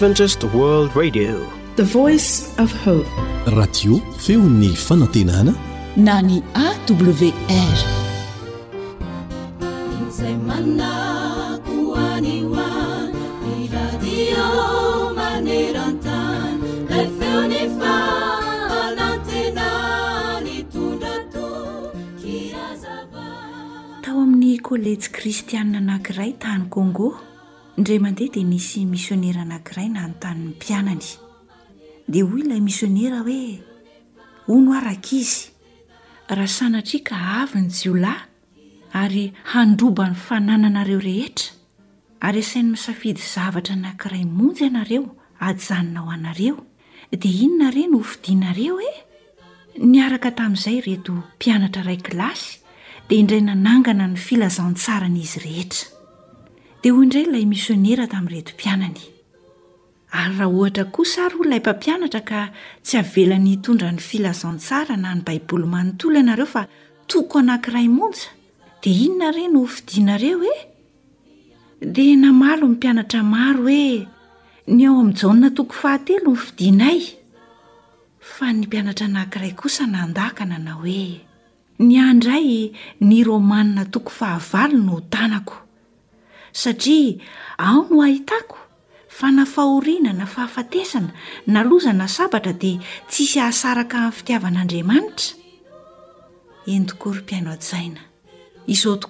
radio 0.00 1.42
feo 4.16 4.40
ny 4.40 4.72
fanantenana 4.76 5.52
na 5.96 6.14
ny 6.22 6.40
awrtao 6.56 7.12
amin'ny 24.06 24.58
koletsy 24.62 25.12
kristiania 25.12 25.78
anankiray 25.80 26.32
tany 26.38 26.64
kongo 26.70 27.10
indray 27.80 27.96
mandeha 27.98 28.28
dia 28.34 28.44
nisy 28.44 28.80
missionera 28.92 29.40
anank'iray 29.48 29.86
na 29.92 30.00
anontanin'ny 30.04 30.52
mpianany 30.60 31.08
dia 32.12 32.24
hoy 32.28 32.40
ilay 32.44 32.60
misionera 32.64 33.20
hoe 33.24 33.56
ho 34.48 34.54
no 34.64 34.74
araka 34.80 35.12
izy 35.20 35.44
raha 36.38 36.50
sana 36.56 36.78
triaka 36.88 37.16
avy 37.40 37.60
ny 37.64 37.70
jiolay 37.78 38.18
ary 39.02 39.24
handroba 39.52 40.04
ny 40.12 40.16
fanananareo 40.26 41.00
rehetra 41.00 41.56
ary 42.28 42.42
asainy 42.44 42.70
misafidy 42.76 43.24
zavatra 43.32 43.72
anank'iray 43.80 44.22
monjy 44.40 44.64
ianareo 44.68 45.04
ajanona 45.48 46.00
ao 46.04 46.12
anareo 46.18 46.56
dia 47.24 47.38
inona 47.46 47.70
ire 47.72 47.86
ny 47.88 47.96
hofidinareo 48.00 48.76
e 48.76 48.92
ny 49.92 49.96
araka 50.08 50.30
tamin'izay 50.40 50.78
reto 50.88 51.12
mpianatra 51.36 51.82
ray 51.88 51.96
klasy 52.08 52.50
dia 53.08 53.18
indray 53.24 53.40
nanangana 53.50 54.04
ny 54.12 54.18
filazantsarana 54.26 55.16
izy 55.26 55.40
rehetra 55.48 55.99
de 56.82 56.90
hoy 56.92 57.04
indray 57.04 57.22
ilay 57.28 57.44
misionera 57.54 58.04
tamin'nyretim-pianany 58.12 58.98
ary 60.16 60.34
raha 60.38 60.48
ohatra 60.54 60.84
kosa 60.94 61.22
ryo 61.32 61.42
lay 61.50 61.60
mpampianatra 61.64 62.20
ka 62.30 62.40
tsy 62.86 62.94
avelan'ny 63.02 63.50
itondra 63.56 63.90
ny 63.92 64.00
filazantsara 64.08 64.94
na 65.02 65.10
ny 65.16 65.20
baiboly 65.26 65.66
manotoloianareo 65.74 66.46
fa 66.54 66.62
toko 67.10 67.34
anankiray 67.42 67.88
monsa 67.98 68.28
de 68.82 68.90
inona 69.04 69.28
re 69.36 69.42
no 69.52 69.60
fidinareo 69.74 70.38
e 70.52 70.56
di 71.94 72.06
namalo 72.22 72.64
nympianatra 72.70 73.20
maro 73.34 73.60
hoe 73.68 73.84
ny 74.74 74.82
ao 74.88 74.96
am'njaona 75.02 75.48
toko 75.56 75.74
fahatelo 75.80 76.30
ny 76.32 76.36
fidinay 76.44 77.00
fa 78.32 78.46
ny 78.56 78.64
mpianatra 78.66 79.06
nankiray 79.16 79.52
kosa 79.60 79.84
nandakana 79.94 80.58
na 80.66 80.72
hoe 80.80 81.00
ny 81.84 81.92
andraay 82.10 82.48
ny 83.08 83.16
romaninatoko 83.28 84.10
ahao 84.24 85.60
satria 86.52 87.16
ao 87.58 87.84
no 87.90 88.02
ahitako 88.02 88.58
fa 89.08 89.30
nafahoriana 89.30 90.12
na 90.12 90.26
fahafatesana 90.26 91.10
nalozana 91.46 92.08
sabatra 92.08 92.52
de 92.52 92.78
tsisy 93.08 93.38
ahasaraka 93.40 93.98
amin'ny 93.98 94.12
fitiavan'andriamanitraeaiaotokoa 94.18 95.36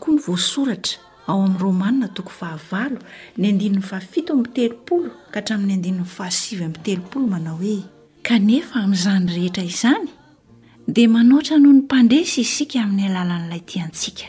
n 0.09 0.19
vsotra 0.27 0.99
aoa'yrmaa 1.31 2.09
toko 2.17 2.33
ahaalo 2.47 2.99
ny 3.39 3.47
andinny 3.53 3.81
ahafito 3.85 4.31
amny 4.37 4.47
telopolo 4.57 5.11
kahatrami'ny 5.33 5.73
andinny 5.77 6.01
ahasiymyteooo 6.01 7.83
efa 8.61 8.77
amin'izany 8.85 9.27
rehetraizany 9.37 10.09
de 10.95 11.05
manoatra 11.15 11.57
noho 11.63 11.73
ny 11.75 11.79
mpandesy 11.83 12.41
isika 12.45 12.77
amin'y 12.83 13.09
alln'y 13.09 14.21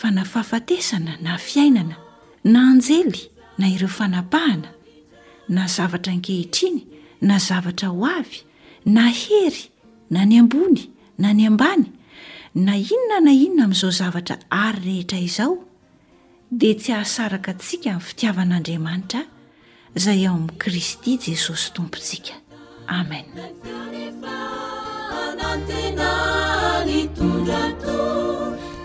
fa 0.00 0.10
na 0.10 0.24
fahafatesana 0.24 1.18
na 1.22 1.32
fiainana 1.46 1.96
na 2.44 2.60
anjely 2.72 3.22
na 3.58 3.68
ireo 3.72 3.88
fanapahana 3.88 4.70
na 5.48 5.64
zavatra 5.76 6.12
nkehitriny 6.18 6.80
na 7.28 7.36
zavatra 7.48 7.88
ho 7.92 8.04
avy 8.18 8.38
na 8.94 9.04
hery 9.20 9.62
na 10.10 10.20
ny 10.28 10.34
ambony 10.42 10.82
na 11.22 11.28
ny 11.38 11.44
ambany 11.50 11.88
na 12.56 12.74
inona 12.80 13.18
na 13.26 13.32
inona 13.44 13.64
amin'izao 13.68 13.90
zavatra 14.00 14.36
ary 14.48 14.80
rehetra 14.86 15.18
izao 15.26 15.54
dia 16.58 16.74
tsy 16.80 16.92
hahasaraka 16.96 17.48
antsika 17.52 17.88
amin'ny 17.90 18.04
fitiavan'andriamanitra 18.08 19.20
izay 19.96 20.22
ao 20.26 20.32
amin'i 20.38 20.56
kristy 20.62 21.18
jesosy 21.24 21.68
tompontsika 21.76 22.34
amen 22.98 23.26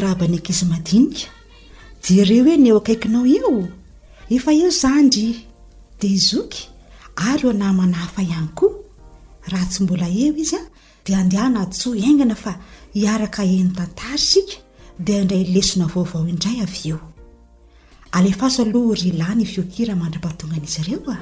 rahabane 0.00 0.36
ankizy 0.36 0.64
madinika 0.70 1.28
di 2.02 2.14
ireo 2.20 2.44
hoe 2.46 2.56
ny 2.58 2.68
eo 2.70 2.78
akaikinao 2.80 3.26
eo 3.34 3.52
efa 4.34 4.52
eo 4.60 4.70
zandry 4.82 5.28
dia 6.00 6.10
hizoky 6.16 6.62
ary 7.28 7.40
eo 7.46 7.52
nahymanahafa 7.60 8.20
ihany 8.26 8.48
koa 8.58 8.72
raha 9.50 9.66
tsy 9.70 9.80
mbola 9.84 10.06
eo 10.22 10.34
izy 10.42 10.56
a 10.60 10.70
dia 11.04 11.16
andehahna 11.22 11.58
atso 11.64 11.88
aingana 11.92 12.34
fa 12.44 12.52
hiaraka 12.96 13.42
heny 13.50 13.70
tantary 13.78 14.18
sika 14.32 14.56
dia 15.04 15.18
indray 15.22 15.44
lesinao 15.54 15.88
vaovao 15.94 16.24
indray 16.32 16.56
avy 16.64 16.82
eo 16.92 17.00
alefaso 18.18 18.58
aloha 18.64 18.88
o 18.88 18.94
ry 19.00 19.10
lany 19.20 19.42
iviokira 19.48 19.92
mandra-patongan'izy 20.00 20.80
ireoa 20.84 21.18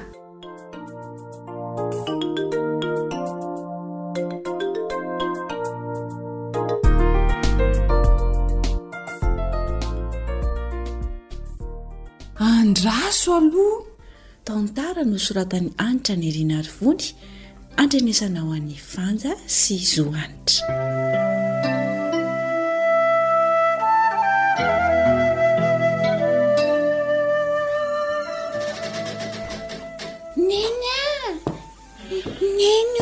draso 12.73 13.33
aloha 13.35 13.83
tantara 14.47 15.03
no 15.09 15.17
soratan'ny 15.25 15.71
anitra 15.85 16.15
ny 16.21 16.27
arinary 16.31 16.71
vondy 16.77 17.07
andrenesanaho 17.81 18.51
an'nyfanja 18.57 19.31
sy 19.57 19.75
izoanitra 19.83 20.63
nenya 30.49 31.01
neny 32.59 32.97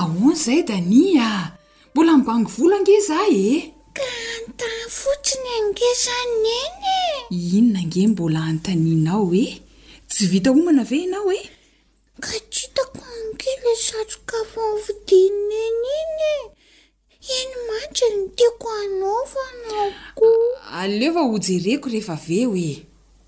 ahoany 0.00 0.36
zay 0.44 0.60
dania 0.70 1.30
mbola 1.92 2.12
mbangy 2.20 2.46
volange 2.56 2.96
zah 3.08 3.26
e 3.32 3.46
tafotsiny 4.58 5.50
angesany 5.58 6.52
eny 6.64 6.86
e 6.92 6.96
inonange 7.58 8.02
mbola 8.10 8.40
anontanianao 8.50 9.24
hoe 9.30 9.46
tsy 10.10 10.22
vita 10.32 10.50
homana 10.54 10.82
ve 10.90 10.98
anao 11.06 11.30
e 11.40 11.42
katitako 12.26 13.00
angely 13.16 13.74
satoka 13.86 14.38
favidiina 14.52 15.58
eny 15.68 15.86
iny 16.02 16.24
e 16.30 16.38
eny 17.42 17.54
mantry 17.68 18.08
ny 18.16 18.24
tiako 18.36 18.68
anavanaoko 18.82 20.28
aleofa 20.80 21.22
hojereko 21.30 21.86
rehefa 21.94 22.16
ve 22.26 22.40
ho 22.48 22.54
e 22.70 22.72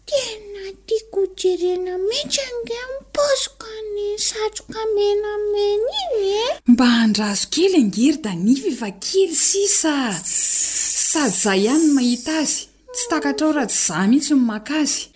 tena 0.08 0.62
tiako 0.86 1.18
hojerena 1.26 1.92
miitsy 2.08 2.40
ange 2.48 2.78
miposoka 2.92 3.72
ne 3.94 4.08
satoka 4.28 4.80
mena 4.96 5.30
meny 5.52 5.86
iny 6.04 6.18
e 6.44 6.46
mba 6.72 6.86
handrazo 6.98 7.44
kely 7.54 7.74
angery 7.80 8.18
da 8.24 8.32
nifyefa 8.46 8.88
kely 9.04 9.30
sisasy 9.46 10.90
sady 11.12 11.34
izah 11.34 11.58
ihany 11.64 11.84
ny 11.84 11.90
mahita 11.96 12.36
azy 12.42 12.60
tsy 12.94 13.04
takatraora 13.12 13.64
tsy 13.68 13.78
zah 13.88 14.04
mihitsy 14.08 14.32
nymaka 14.34 14.74
azyk 14.84 15.06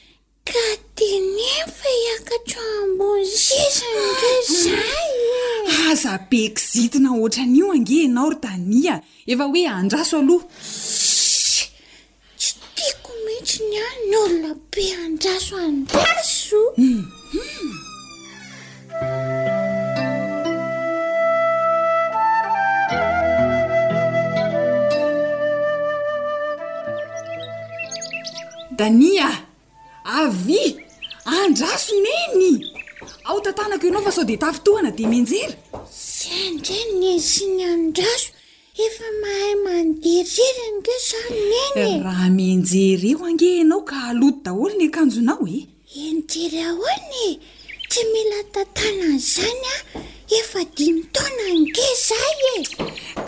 tniombonsn 0.96 3.62
zay 4.62 4.72
e. 4.72 4.74
aza 5.90 6.12
be 6.30 6.40
ezitina 6.52 7.08
oatran'io 7.20 7.66
ange 7.76 8.00
naor 8.16 8.34
dania 8.44 8.94
efa 9.32 9.44
hoe 9.50 9.62
andraso 9.78 10.16
aloha 10.22 10.46
tsy 12.40 12.52
tiako 12.76 13.10
mihitsy 13.26 13.58
ny 13.70 13.76
any 13.88 14.12
olna 14.24 14.52
be 14.72 14.84
adraso 15.06 15.54
adaso 15.64 16.60
dania 28.76 29.28
ave 30.04 30.86
andraso 31.24 31.94
neny 32.06 32.50
ao 33.28 33.40
tantanako 33.40 33.86
ianao 33.86 34.02
fa 34.04 34.12
sao 34.12 34.24
dea 34.24 34.36
tafytoana 34.42 34.90
dea 34.96 35.08
menjery 35.12 35.56
za 35.98 36.32
ndreny 36.56 37.04
ey 37.14 37.20
sy 37.30 37.44
ny 37.56 37.62
andraso 37.74 38.28
efa 38.84 39.08
mahay 39.22 39.54
manoderery 39.64 40.66
angeo 40.74 41.00
zamyny 41.08 41.56
eny 41.74 41.94
e. 41.98 42.02
raha 42.06 42.28
menjereo 42.38 43.24
ange 43.28 43.48
anao 43.60 43.80
ka 43.90 43.96
aloto 44.10 44.40
daholo 44.44 44.72
ny 44.78 44.86
akanjonao 44.90 45.44
e 45.56 45.58
enjery 46.08 46.62
hony 46.80 47.12
e 47.28 47.30
tsy 47.90 48.00
mila 48.12 48.38
tantanany 48.54 49.18
zany 49.34 49.64
a 49.74 49.74
efa 50.38 50.60
di 50.76 50.86
mitona 50.96 51.44
nge 51.60 51.86
zay 52.06 52.40
e 52.54 52.56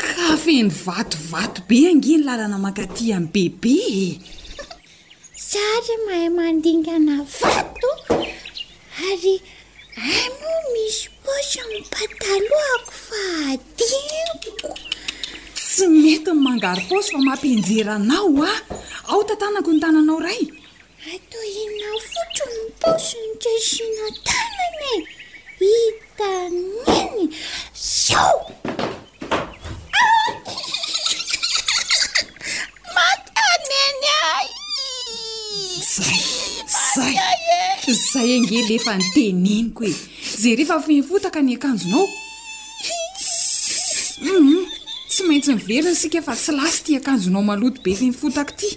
ka 0.03 0.25
feny 0.45 0.71
vatovato 0.85 1.59
be 1.69 1.79
ange 1.91 2.13
ny 2.17 2.25
lalana 2.27 2.59
makaty 2.67 3.07
amin'ny 3.17 3.25
bebe 3.61 3.77
e 4.07 4.09
sary 5.53 5.95
mahay 6.07 6.29
mandingana 6.39 7.15
vato 7.41 7.91
ary 9.11 9.37
ai 10.09 10.27
mo 10.41 10.53
misy 10.73 11.07
posy 11.25 11.61
mipatalohako 11.73 12.93
fa 13.05 13.21
adiko 13.53 14.69
tsy 15.57 15.85
mety 15.95 16.33
n 16.37 16.41
mangaro 16.47 16.83
posy 16.91 17.13
fa 17.17 17.21
mampinjeranao 17.29 18.29
a 18.45 18.51
ah. 18.55 18.59
ao 19.11 19.21
tantanako 19.31 19.71
ny 19.75 19.79
tananao 19.85 20.19
ray 20.27 20.43
atohinao 21.13 21.99
fotro 22.11 22.45
nyposy 22.59 23.17
ny 23.25 23.31
tsasina 23.43 24.07
tananae 24.27 24.99
hitaneny 25.65 27.23
zao 28.05 28.39
matannya 32.95 34.17
zay 35.79 37.15
zay 37.87 37.95
zay 38.13 38.35
angelefa 38.37 38.93
niteneniko 38.99 39.85
e 39.93 39.95
zay 40.41 40.55
rehefa 40.59 40.81
finifotaka 40.87 41.43
ny 41.43 41.55
akanjonao 41.55 42.07
mm-hmm. 44.23 44.65
tsy 45.09 45.23
maintsy 45.29 45.53
niveryny 45.55 45.95
sika 46.01 46.21
fa 46.27 46.35
tsy 46.41 46.53
lasy 46.59 46.79
ty 46.85 46.93
akanjonao 46.99 47.43
maloto 47.51 47.81
be 47.85 47.93
finifotaka 47.99 48.53
ty 48.61 48.69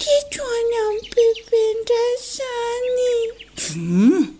titroany 0.00 0.74
aminy 0.80 1.06
pipendra 1.34 2.04
zany 2.32 3.08
mm-hmm. 3.74 4.37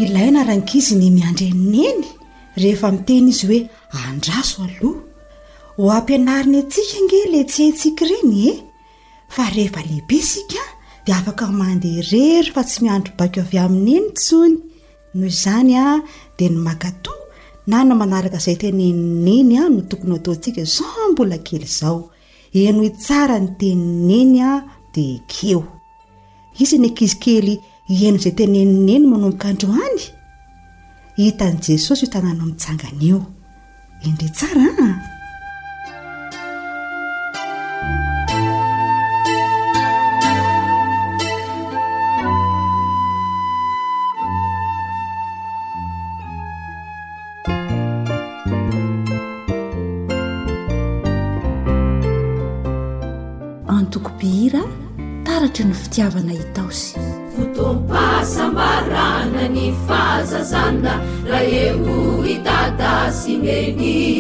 ilay 0.03 0.27
anarankiziny 0.31 1.07
miandry 1.17 1.49
ineny 1.55 2.03
rehefa 2.61 2.91
miteny 2.93 3.29
izy 3.31 3.47
hoe 3.47 3.71
andraso 4.11 4.63
aloha 4.67 5.01
ho 5.77 5.85
ampianariny 5.99 6.59
atsika 6.63 6.99
ngele 7.07 7.41
tsy 7.51 7.63
hantsika 7.67 8.05
reny 8.11 8.33
e 8.33 8.51
eh? 8.53 8.59
fa 9.35 9.45
rehefa 9.57 9.81
lehibe 9.89 10.19
sika 10.33 10.63
de 11.07 11.13
afaka 11.13 11.47
mandeh 11.61 11.95
rery 12.13 12.51
fa 12.55 12.63
tsy 12.69 12.79
miandrobako 12.85 13.39
avy 13.45 13.57
aminy 13.65 13.95
eny 14.01 14.11
sony 14.29 14.57
noho 15.17 15.31
zany 15.43 15.73
a 15.81 15.87
ah, 15.95 15.99
de 16.37 16.45
ny 16.51 16.57
makatoa 16.67 17.19
na 17.67 17.77
no 17.89 17.95
manaraka 18.01 18.39
izay 18.43 18.57
tenenin 18.61 19.27
eny 19.37 19.55
a 19.59 19.63
ah, 19.65 19.69
no 19.73 19.81
tokony 19.91 20.17
ataontsika 20.21 20.65
zao 20.77 21.03
mbola 21.13 21.37
kely 21.47 21.67
zao 21.79 22.01
eno 22.61 22.81
h 22.85 22.89
tsara 23.03 23.37
ny 23.43 23.49
tenin 23.61 24.17
ah, 24.17 24.21
eny 24.23 24.41
a 24.49 24.51
de 24.95 25.05
keoiny 25.31 26.85
ankizi 26.87 27.17
kely 27.25 27.55
eino 27.89 28.19
zay 28.25 28.33
tanenin 28.39 28.89
eny 28.97 29.07
manomboka 29.13 29.49
androany 29.53 30.05
hitan' 31.17 31.59
jesosy 31.61 32.05
io 32.05 32.11
tanano 32.11 32.45
mitsanganaio 32.45 33.35
indre 34.09 34.29
tsara 34.31 34.69
a 53.69 53.71
antokopihira 53.77 54.65
taratry 55.27 55.65
no 55.67 55.75
fitiavana 55.75 56.33
hitaosy 56.33 57.01
ny 59.49 59.73
fazazana 59.89 60.99
raheo 61.31 62.25
itadasy 62.27 63.37
meny 63.43 64.17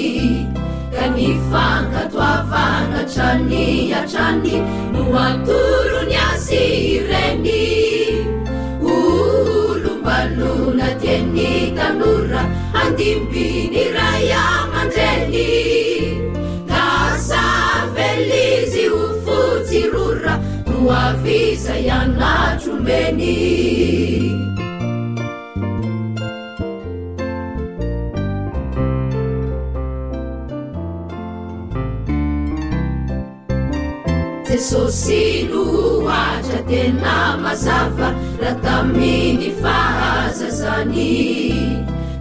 ka 0.95 1.05
ny 1.14 1.26
fangatoavanatrany 1.50 3.64
atrany 4.00 4.55
no 4.93 5.02
atorony 5.26 6.17
asy 6.31 6.62
ireny 6.97 7.55
olo 8.95 9.93
mbalona 10.02 10.88
teny 11.02 11.47
tanora 11.79 12.43
andimbiny 12.83 13.83
ray 13.99 14.26
amandreny 14.45 15.49
dasa 16.71 17.45
velizy 17.95 18.85
ho 18.93 19.02
fotsy 19.26 19.81
rora 19.93 20.35
no 20.67 20.79
aviza 21.05 21.75
y 21.87 21.88
anatro 22.02 22.75
meny 22.87 24.21
sosino 34.62 36.07
atra 36.09 36.59
tena 36.71 37.37
mazava 37.42 38.09
latami 38.42 39.14
ny 39.40 39.49
fahazazany 39.62 41.25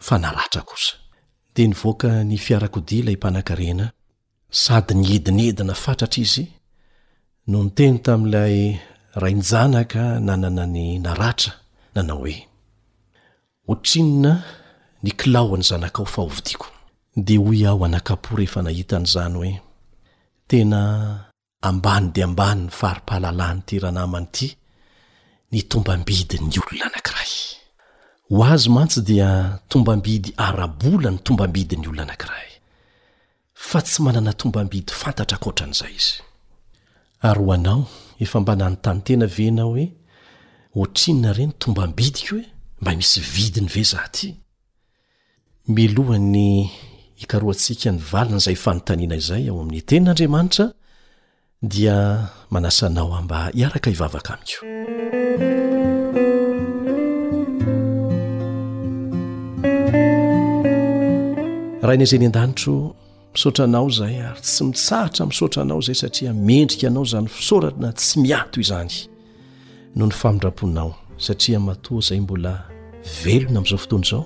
fa 0.07 0.15
naratra 0.25 0.63
kosa 0.69 0.95
dia 1.55 1.67
nyvoaka 1.71 2.09
ny 2.29 2.37
fiarakodiailay 2.47 3.15
impanan-karena 3.19 3.87
sady 4.63 4.93
ny 4.99 5.05
hedinhedina 5.11 5.75
fantratra 5.85 6.21
izy 6.25 6.45
no 7.51 7.59
ny 7.65 7.71
teny 7.77 7.97
tamin'ilay 8.07 8.57
rainjanaka 9.23 10.03
nanana 10.27 10.65
ny 10.75 10.83
naratra 11.07 11.51
nanao 11.97 12.21
hoe 12.25 12.37
otrinna 13.73 14.43
ny 15.03 15.11
kilahoany 15.13 15.63
zanakao 15.65 16.05
fa 16.07 16.23
hovidiako 16.23 16.67
de 17.17 17.37
hoy 17.37 17.67
aho 17.67 17.85
anakapo 17.85 18.37
rehefa 18.37 18.63
nahitan'izany 18.63 19.35
hoe 19.39 19.53
tena 20.47 20.79
ambany 21.63 22.09
de 22.15 22.23
ambany 22.29 22.61
ny 22.65 22.71
faripahalalany 22.79 23.61
teranamanyity 23.69 24.49
ny 25.53 25.61
tombambidy 25.71 26.39
ny 26.39 26.55
olona 26.63 26.87
anank'iray 26.91 27.33
ho 28.31 28.45
azy 28.53 28.69
mantsy 28.77 29.01
dia 29.09 29.29
tombambidy 29.69 30.31
arabola 30.37 31.11
ny 31.11 31.19
tombambidy 31.27 31.77
ny 31.77 31.87
olona 31.89 32.03
anakiray 32.07 32.49
fa 33.69 33.79
tsy 33.83 33.99
manana 34.07 34.33
tombambidy 34.43 34.93
fantatra 35.01 35.37
akoatran'izay 35.41 35.95
izy 36.01 36.15
ary 37.29 37.45
ho 37.45 37.53
anao 37.57 37.85
efa 38.19 38.41
mbanany 38.41 38.77
tany 38.85 39.01
tena 39.07 39.27
vena 39.27 39.63
hoe 39.63 39.85
otrinna 40.83 41.33
reny 41.33 41.53
tombambidy 41.63 42.21
koo 42.29 42.41
e 42.45 42.52
mba 42.83 42.93
misy 42.97 43.21
vidiny 43.35 43.69
ve 43.77 43.83
zaty 43.85 44.35
milohany 45.69 46.69
ikaroantsika 47.23 47.93
ny 47.95 48.01
valin' 48.13 48.41
zay 48.41 48.55
fanontaniana 48.65 49.17
izay 49.21 49.45
ao 49.51 49.61
amin'ny 49.61 49.85
tenin'andriamanitra 49.89 50.67
dia 51.63 52.29
manasanao 52.51 53.15
amba 53.17 53.41
hiaraka 53.55 53.91
hivavaka 53.91 54.31
amiko 54.35 54.61
raha 61.83 61.95
inayzayny 61.95 62.27
an-danitro 62.27 62.77
misaotranao 63.35 63.91
zay 63.99 64.15
ary 64.27 64.41
tsy 64.41 64.65
mitsaratra 64.65 65.27
misaotra 65.27 65.63
anao 65.63 65.81
zay 65.87 65.95
satria 65.95 66.33
mendrika 66.47 66.87
anao 66.89 67.05
zany 67.13 67.29
fisaorana 67.37 67.89
tsy 67.99 68.13
miato 68.23 68.57
izany 68.65 68.93
noho 69.97 70.07
ny 70.11 70.15
famindra-ponao 70.23 70.91
satria 71.27 71.61
matoa 71.61 72.01
zay 72.01 72.21
mbola 72.21 72.72
velona 73.05 73.59
amn'izao 73.59 73.79
fotoana 73.79 74.05
izao 74.07 74.25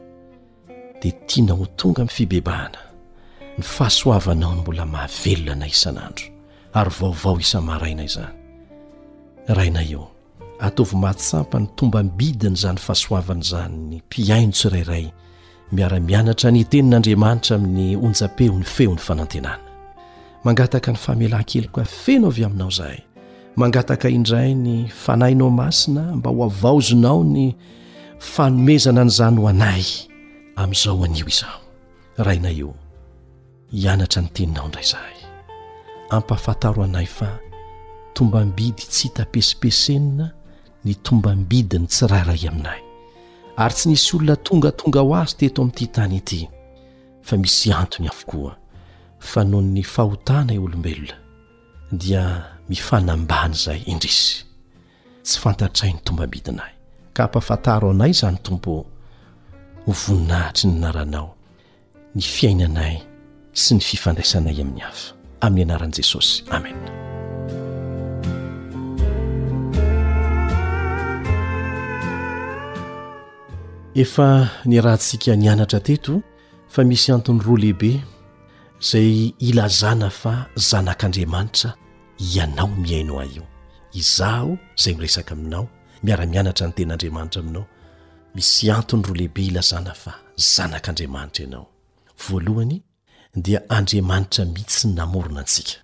dia 1.03 1.13
tianaho 1.27 1.67
tonga 1.77 2.03
ami'ny 2.03 2.15
fibebahana 2.17 2.81
ny 3.59 3.63
fahasoavanao 3.65 4.55
ny 4.55 4.61
mbola 4.61 4.85
mahavelona 4.87 5.55
na 5.57 5.67
isanandro 5.67 6.25
ary 6.75 6.91
vaovao 6.99 7.41
isany 7.41 7.65
maraina 7.67 8.05
izany 8.09 8.35
rainay 9.57 9.89
io 9.93 10.03
ataovy 10.61 10.95
mahatsampa 11.03 11.59
ny 11.61 11.67
tombambidiny 11.77 12.57
zany 12.63 12.79
fahasoavana 12.79 13.43
zany 13.51 13.77
ny 13.91 13.97
mpiaino 14.07 14.53
tsirairay 14.57 15.07
miaramianatra 15.73 16.51
nytenin'andriamanitra 16.51 17.57
amin'ny 17.57 17.97
onja-peho 18.07 18.57
ny 18.59 18.65
feo 18.65 18.93
ny 18.95 19.01
fanantenana 19.07 19.65
mangataka 20.45 20.91
ny 20.93 20.99
famelankeloka 21.05 21.83
fenao 22.03 22.31
avy 22.31 22.45
aminao 22.45 22.69
izahay 22.75 23.01
mangataka 23.57 24.09
indray 24.17 24.51
ny 24.55 24.89
fanainao 25.05 25.51
masina 25.61 26.03
mba 26.17 26.31
ho 26.31 26.45
avaozonao 26.45 27.25
ny 27.25 27.45
fanomezana 28.21 29.01
ny 29.05 29.09
izany 29.11 29.37
ho 29.41 29.49
anay 29.49 29.85
amin'izao 30.57 31.01
hanio 31.01 31.27
izaho 31.29 31.61
raha 32.17 32.35
ina 32.37 32.51
io 32.51 32.75
hianatra 33.71 34.23
ny 34.23 34.29
teninao 34.33 34.65
indray 34.67 34.83
izahay 34.85 35.15
ampafantaro 36.11 36.83
anay 36.85 37.07
fa 37.07 37.39
tombam-bidy 38.15 38.83
tsy 38.89 39.09
hitapesepesenina 39.09 40.33
ny 40.85 40.95
tombam-bidiny 41.03 41.87
tsi 41.89 42.07
raray 42.09 42.49
aminay 42.49 42.81
ary 43.57 43.75
tsy 43.75 43.87
nisy 43.91 44.11
olona 44.17 44.37
tongatonga 44.37 45.01
ho 45.03 45.13
azy 45.17 45.37
teto 45.41 45.63
amin'ity 45.63 45.93
tany 45.93 46.17
ety 46.17 46.41
fa 47.23 47.37
misy 47.37 47.73
antony 47.73 48.09
avokoa 48.09 48.57
fa 49.19 49.45
noho 49.45 49.63
ny 49.63 49.83
fahotana 49.85 50.53
i 50.55 50.59
olombelona 50.59 51.17
dia 51.93 52.23
mifanambany 52.69 53.53
izay 53.53 53.81
indrisy 53.93 54.45
tsy 55.23 55.37
fantatrai 55.43 55.93
'ny 55.93 56.01
tombambidinay 56.05 56.76
kahampafataro 57.17 57.87
anay 57.95 58.11
izany 58.15 58.39
tompo 58.47 58.73
voninahitry 60.01 60.67
ny 60.69 60.77
anaranao 60.79 61.29
ny 62.17 62.23
fiainanay 62.35 62.95
sy 63.63 63.71
ny 63.77 63.83
fifandraisanay 63.89 64.57
amin'ny 64.61 64.83
hafa 64.87 65.09
amin'ny 65.47 65.67
anaran'i 65.69 65.95
jesosy 65.99 66.33
amen 66.57 66.77
efa 74.03 74.29
ny 74.69 74.75
rahantsika 74.85 75.33
nianatra 75.41 75.81
teto 75.89 76.15
fa 76.75 76.81
misy 76.89 77.09
anton'ny 77.17 77.41
roa 77.47 77.59
lehibe 77.63 77.91
zay 78.91 79.33
ilazana 79.49 80.11
fa 80.21 80.33
zanak'andriamanitra 80.69 81.71
ianao 82.35 82.69
miaino 82.85 83.15
ah 83.25 83.29
io 83.37 83.45
izaho 84.01 84.53
zay 84.83 84.93
miresaka 84.95 85.33
aminao 85.37 85.67
miara-mianatra 86.05 86.67
ny 86.69 86.73
tenaandriamanitra 86.75 87.41
aminao 87.43 87.67
misy 88.35 88.71
antony 88.71 89.03
ro 89.03 89.15
lehibe 89.15 89.45
ilazana 89.47 89.95
fa 89.95 90.15
zanak'andriamanitra 90.37 91.45
ianao 91.45 91.67
voalohany 92.29 92.83
dia 93.35 93.63
andriamanitra 93.71 94.45
mihitsy 94.45 94.89
n 94.89 94.95
namorona 94.95 95.41
antsika 95.41 95.79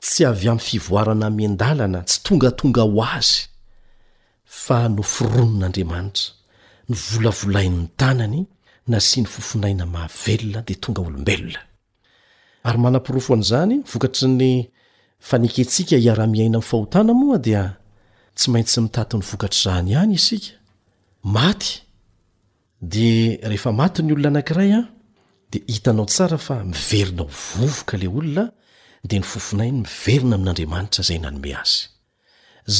tsy 0.00 0.24
avy 0.24 0.48
amin'ny 0.48 0.60
fivoarana 0.68 1.30
mien-dalana 1.30 2.00
tsy 2.08 2.18
tongatonga 2.24 2.82
ho 2.82 3.02
azy 3.18 3.38
fa 4.64 4.88
no 4.88 5.02
fironon'andriamanitra 5.02 6.26
ny 6.88 6.94
volavolain'ny 7.10 7.88
tanany 8.00 8.40
na 8.90 8.98
sy 9.08 9.20
ny 9.20 9.26
fofinaina 9.34 9.84
mahavelona 9.94 10.60
de 10.68 10.74
tonga 10.82 11.02
olombelona 11.06 11.60
ary 12.66 12.78
manam-pirofo 12.84 13.30
an'zany 13.36 13.74
vokatry 13.90 14.28
ny 14.40 14.50
fanekentsika 15.28 15.96
hiara-miaina 16.02 16.58
mi 16.58 16.64
fahotana 16.70 17.12
moa 17.20 17.38
dia 17.38 17.62
tsy 18.36 18.50
maintsy 18.52 18.80
mitatony 18.84 19.24
vokatr'zahny 19.30 19.90
ihany 19.90 20.12
isika 20.18 20.52
maty 21.24 21.72
dia 22.92 23.38
rehefa 23.50 23.72
maty 23.72 24.02
ny 24.02 24.12
olona 24.12 24.28
anakiray 24.32 24.72
a 24.78 24.82
dia 25.52 25.62
hitanao 25.74 26.06
tsara 26.12 26.38
fa 26.46 26.56
miverina 26.72 27.22
ho 27.24 27.30
vovoka 27.58 27.94
le 28.00 28.06
olona 28.18 28.44
dia 29.08 29.18
ny 29.20 29.24
fofinainy 29.32 29.76
miverina 29.84 30.34
amin'andriamanitra 30.38 31.02
zay 31.08 31.18
nanome 31.24 31.50
azy 31.62 31.82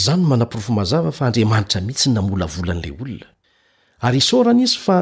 zany 0.05 0.23
manaprfmazava 0.31 1.11
fa 1.19 1.25
adamatra 1.31 1.79
mihitsy 1.87 2.09
namolavolan'le 2.17 2.91
olona 3.01 3.27
ary 4.07 4.19
isorana 4.23 4.63
izy 4.67 4.77
fa 4.87 4.97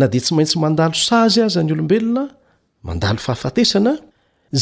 na 0.00 0.06
di 0.12 0.18
tsy 0.24 0.32
maintsy 0.36 0.56
mandalo 0.64 0.94
sazy 1.08 1.38
azy 1.46 1.58
ny 1.66 1.72
olobelona 1.76 2.24
mandal 2.88 3.16
fahafatesana 3.26 3.92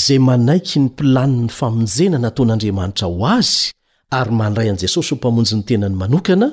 zay 0.05 0.19
manaiky 0.29 0.77
ny 0.81 0.85
mpilani 0.89 1.37
ny 1.47 1.51
famonjena 1.59 2.19
nataon'andriamanitra 2.25 3.07
ho 3.13 3.25
azy 3.41 3.63
ary 4.11 4.31
mandray 4.33 4.71
an'i 4.71 4.79
jesosy 4.81 5.15
o 5.15 5.19
mpamonjy 5.19 5.57
ny 5.57 5.65
tenany 5.69 5.95
manokana 6.03 6.49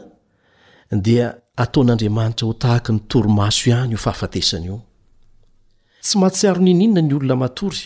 dia 1.05 1.27
ataon'andriamanitra 1.63 2.45
ho 2.47 2.53
tahaka 2.63 2.89
ny 2.93 2.99
toromaso 3.11 3.61
ihany 3.69 3.93
io 3.95 3.99
fahafatesany 4.05 4.65
io 4.69 4.77
tsy 6.05 6.15
mahatsiaro 6.21 6.59
nininona 6.65 7.01
ny 7.07 7.13
olona 7.17 7.35
matory 7.43 7.83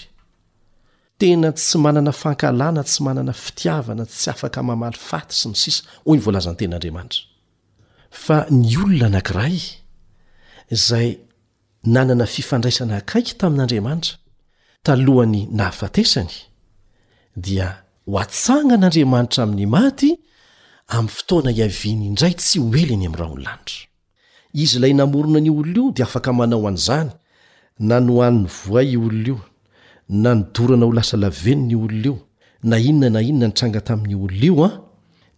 tena 1.22 1.50
tsy 1.58 1.76
manana 1.86 2.12
fankalàna 2.22 2.82
tsy 2.90 3.00
manana 3.08 3.34
fitiavana 3.44 4.04
tsy 4.12 4.28
afaka 4.34 4.60
mamaly 4.70 4.98
faty 5.10 5.36
sy 5.40 5.48
ny 5.52 5.56
sisa 5.64 5.82
hoy 6.06 6.18
ny 6.18 6.22
voalazan'ny 6.26 6.60
ten'andriamanitra 6.62 7.22
fa 8.26 8.38
ny 8.62 8.72
olona 8.84 9.08
anankiray 9.12 9.58
izay 10.76 11.10
nanana 11.94 12.26
fifandraisana 12.36 12.94
akaiky 13.04 13.34
tamin'andriamanitra 13.42 14.14
talohany 14.86 15.42
nahafatesany 15.58 16.34
dia 17.48 17.68
ho 18.10 18.18
atsangan'andriamanitra 18.26 19.44
amin'ny 19.44 19.66
maty 19.78 20.12
amin'ny 20.96 21.12
fotoana 21.16 21.52
hiavian' 21.58 22.04
indray 22.10 22.34
tsy 22.40 22.58
oely 22.66 22.86
eny 22.96 23.06
ami'nyrany 23.10 23.36
lanidro 23.46 23.78
izy 24.64 24.76
ilay 24.80 24.94
namorona 25.00 25.40
ny 25.46 25.52
olono 25.60 25.74
io 25.80 25.86
dia 25.98 26.06
afaka 26.10 26.30
manao 26.40 26.68
an'izany 26.70 27.10
na 27.90 27.98
nohany 28.08 28.40
voa 28.58 28.82
iolon 28.94 29.26
io 29.30 29.38
na 30.22 30.30
nodorana 30.36 30.86
o 30.90 30.92
lasa 30.98 31.16
laveny 31.24 31.62
ny 31.70 31.76
olon 31.84 32.02
io 32.10 32.16
na 32.70 32.76
inona 32.90 33.10
na 33.16 33.22
inona 33.30 33.48
ny 33.50 33.56
tranga 33.58 33.82
tamin'ny 33.88 34.16
olon 34.24 34.44
io 34.48 34.54
a 34.66 34.68
ah, 34.68 34.72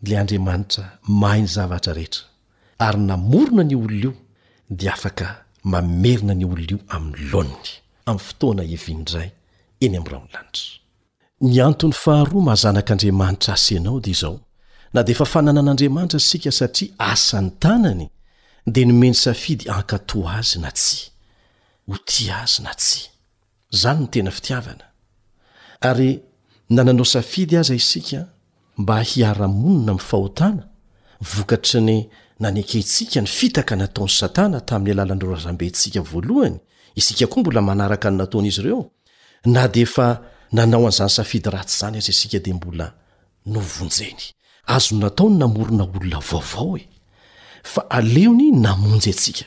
la 0.09 0.15
andriamanitra 0.21 0.83
mahainy 1.21 1.47
zavatra 1.55 1.93
rehetra 1.99 2.23
ary 2.85 2.99
namorona 3.11 3.63
ny 3.69 3.75
olon 3.83 3.99
io 4.05 4.11
dia 4.79 4.93
afaka 4.97 5.27
mamerina 5.73 6.33
ny 6.39 6.45
olon 6.51 6.67
io 6.71 6.77
amin'ny 6.95 7.19
loanny 7.31 7.69
amin'ny 8.09 8.25
fotoana 8.27 8.63
iavian 8.73 8.99
indray 8.99 9.29
eny 9.85 9.95
ami'y 9.99 10.11
rahon 10.13 10.29
lanidro 10.35 10.70
ny 11.41 11.61
anton'ny 11.61 11.93
faharoa 11.93 12.41
mazanak'andriamanitra 12.43 13.53
asanao 13.53 13.99
di 13.99 14.13
zao 14.13 14.39
na 14.93 15.03
deefa 15.03 15.25
fananan'andriamanitra 15.25 16.19
sika 16.19 16.51
satria 16.51 16.91
asan'ny 16.99 17.51
tanany 17.59 18.09
de 18.67 18.85
nomeny 18.85 19.13
safidy 19.15 19.69
ankato 19.69 20.19
azy 20.29 20.59
na 20.59 20.71
ts 20.71 21.11
t 22.05 22.29
azy 22.29 22.61
natznyntenafitiavnary 22.63 24.79
nananao 26.69 27.05
safidy 27.05 27.57
aza 27.57 27.75
isika 27.75 28.25
mba 28.77 29.01
hiara-monina 29.03 29.91
m 29.91 29.97
fahotana 29.97 30.67
vokatry 31.21 31.81
ny 31.81 32.03
naneketsika 32.39 33.21
ny 33.21 33.27
fitaka 33.27 33.75
nataon'ny 33.75 34.11
satana 34.13 34.59
tamin'ny 34.61 34.91
alalan'ndreo 34.93 35.31
razambe 35.33 35.67
ntsika 35.69 36.01
voalohany 36.01 36.57
isika 36.95 37.27
koa 37.27 37.41
mbola 37.41 37.61
manaraka 37.61 38.11
nynataon'izy 38.11 38.59
ireon 38.61 38.85
nanao 40.51 40.85
anyzany 40.87 41.07
safidyratsy 41.09 41.75
izany 41.77 41.97
azy 41.97 42.09
asika 42.11 42.39
de 42.45 42.53
mbola 42.53 42.87
novonjeny 43.53 44.19
azo 44.73 44.93
natao 45.01 45.29
ny 45.29 45.37
namorona 45.41 45.83
olona 45.95 46.19
vaovao 46.29 46.77
e 46.81 46.87
fa 47.71 47.81
aleony 47.97 48.49
namonjy 48.65 49.09
atsika 49.15 49.45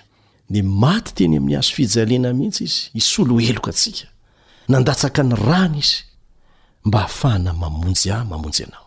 ne 0.53 0.61
maty 0.63 1.11
teny 1.17 1.35
amin'ny 1.39 1.59
azo 1.61 1.73
fijalena 1.77 2.31
mihitsy 2.39 2.65
izy 2.69 2.81
isolo 3.01 3.35
eloka 3.51 3.71
atsika 3.75 4.07
nandatsaka 4.71 5.23
ny 5.29 5.35
rany 5.49 5.79
izy 5.85 5.99
mba 6.87 6.99
hahafahana 7.01 7.53
mamonjy 7.63 8.09
ah 8.17 8.23
mamonjy 8.31 8.63
anao 8.67 8.87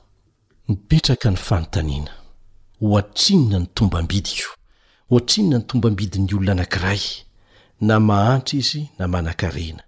mipetraka 0.67 1.27
ny 1.33 1.37
fanotanina 1.47 2.11
oatrinna 2.91 3.57
ny 3.61 3.67
tombambidiko 3.75 4.49
o 5.09 5.17
atrinona 5.19 5.57
ny 5.59 5.65
tombambidiny 5.69 6.27
olona 6.35 6.51
anankiray 6.55 7.03
na 7.87 7.95
mahantra 8.07 8.53
izy 8.59 8.81
na 8.99 9.05
manan-karena 9.11 9.81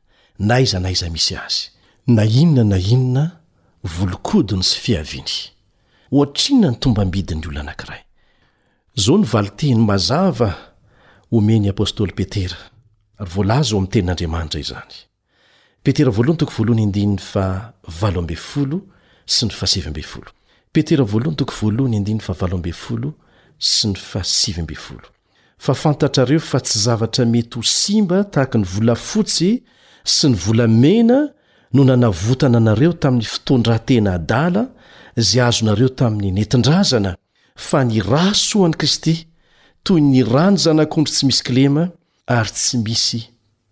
na 0.48 0.54
aiza 0.56 0.78
naiza 0.86 1.10
misy 1.16 1.36
azy 1.48 1.66
na 2.10 2.26
inona 2.34 2.64
na 2.72 2.78
inona 2.92 3.26
volokodiny 3.94 4.64
sy 4.70 4.78
fiaviny 4.86 5.34
oatriana 6.12 6.70
ny 6.74 6.78
tomba 6.84 7.02
mbidi 7.06 7.36
ny 7.36 7.44
olono 7.46 7.62
anakiray 7.70 8.02
zao 8.96 9.18
ny 9.18 9.26
vali 9.26 9.52
teny 9.58 9.82
mazava 9.88 10.50
omeny 11.32 11.70
apôstoly 11.72 12.14
petera 12.18 12.58
ryzoamytenin'anramaitra 13.20 14.60
izanyrs 14.60 14.98
fa 25.60 25.74
fantatrareo 25.76 26.40
fa 26.40 26.60
tsy 26.64 26.80
zavatra 26.80 27.26
mety 27.26 27.56
ho 27.58 27.64
simba 27.64 28.24
tahaka 28.24 28.58
ny 28.58 28.64
volafotsy 28.66 29.64
sy 30.08 30.30
ny 30.32 30.36
volamena 30.40 31.18
no 31.74 31.84
nanavotana 31.84 32.58
anareo 32.58 32.94
tamin'ny 32.94 33.26
fitoandrantena 33.34 34.14
dala 34.32 34.64
zay 35.28 35.42
azonareo 35.48 35.90
tamin'ny 36.00 36.32
netindrazana 36.38 37.12
fa 37.68 37.80
ny 37.90 38.02
ra 38.12 38.26
soaan'i 38.48 38.76
kristy 38.82 39.16
toy 39.86 40.00
ny 40.12 40.24
ra 40.34 40.46
ny 40.52 40.58
zanak'ondry 40.66 41.12
tsy 41.16 41.24
misy 41.28 41.44
klema 41.48 41.84
ary 42.38 42.52
tsy 42.58 42.76
misy 42.86 43.20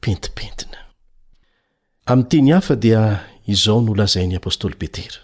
pentipentina 0.02 0.80
amin'nyteny 2.12 2.52
hafa 2.56 2.76
dia 2.84 3.00
izao 3.54 3.80
nolazain'y 3.86 4.38
apôstôly 4.40 4.78
petera 4.82 5.20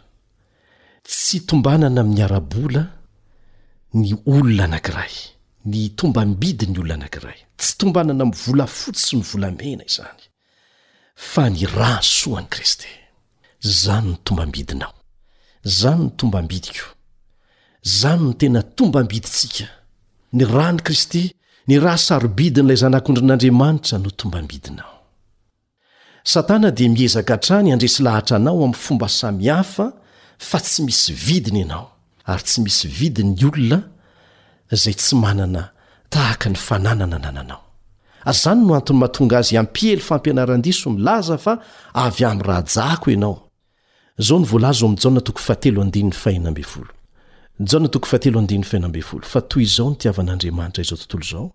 tsy 1.09 1.37
tombanana 1.47 1.99
amin'ny 2.01 2.21
ara-bola 2.27 2.83
ny 3.99 4.09
olona 4.33 4.63
anankiray 4.67 5.13
ny 5.71 5.81
tombambidy 5.99 6.65
ny 6.71 6.77
olona 6.81 6.95
anankiray 7.05 7.37
tsy 7.59 7.71
tombanana 7.79 8.21
ami'y 8.25 8.39
volafotsy 8.45 9.03
sy 9.11 9.19
ny 9.19 9.23
volamena 9.29 9.83
izany 9.91 10.21
fa 11.31 11.45
ny 11.49 11.63
ra 11.77 11.93
soan'i 12.03 12.47
kristy 12.53 12.87
zany 13.81 14.09
ny 14.11 14.17
tombambidinao 14.25 14.93
zany 15.79 16.01
ny 16.03 16.09
tombam-bidiko 16.19 16.85
zany 17.99 18.27
ny 18.27 18.33
tena 18.39 18.61
tombambiditsika 18.77 19.65
ny 20.35 20.43
ra 20.53 20.67
ny 20.73 20.79
kristy 20.87 21.23
ny 21.67 21.79
rah 21.83 21.97
sarobidi 22.05 22.61
n' 22.61 22.67
ilay 22.67 22.77
zanak'ondrin'andriamanitra 22.83 23.97
no 24.01 24.09
tombambidinao 24.21 24.93
satana 26.33 26.69
dia 26.75 26.89
miezaka 26.91 27.37
tra 27.45 27.61
ny 27.61 27.71
andresy 27.73 28.03
lahatra 28.03 28.35
anao 28.41 28.55
amin'ny 28.61 28.73
fomba 28.83 29.07
samihafa 29.19 29.87
fa 30.49 30.59
tsy 30.65 30.81
misy 30.85 31.11
vidina 31.25 31.59
ianao 31.59 31.87
ary 32.31 32.43
tsy 32.45 32.57
misy 32.65 32.85
vidiny 32.99 33.33
olona 33.47 33.79
izay 34.73 34.93
tsy 34.99 35.13
manana 35.23 35.63
tahaka 36.11 36.49
ny 36.49 36.55
fananana 36.67 37.17
nananao 37.19 37.62
ary 38.25 38.37
zany 38.37 38.65
no 38.65 38.73
antony 38.75 38.99
mahatonga 38.99 39.37
azy 39.37 39.57
ampiely 39.57 40.01
fampianarandiso 40.01 40.89
milaza 40.97 41.37
fa 41.37 41.53
avy 42.05 42.23
ami'ny 42.25 42.41
rahajako 42.47 43.07
anao 43.11 43.35
zao 44.27 44.37
nvlzjonatoo 44.43 45.35
aatelo 45.49 45.83
din'ny 45.93 46.13
fainambol 48.63 49.21
fa 49.31 49.39
toy 49.49 49.63
izao 49.67 49.87
ntiavan'andriamanitra 49.93 50.81
izao 50.85 50.97
tontolo 51.01 51.23
zao 51.31 51.45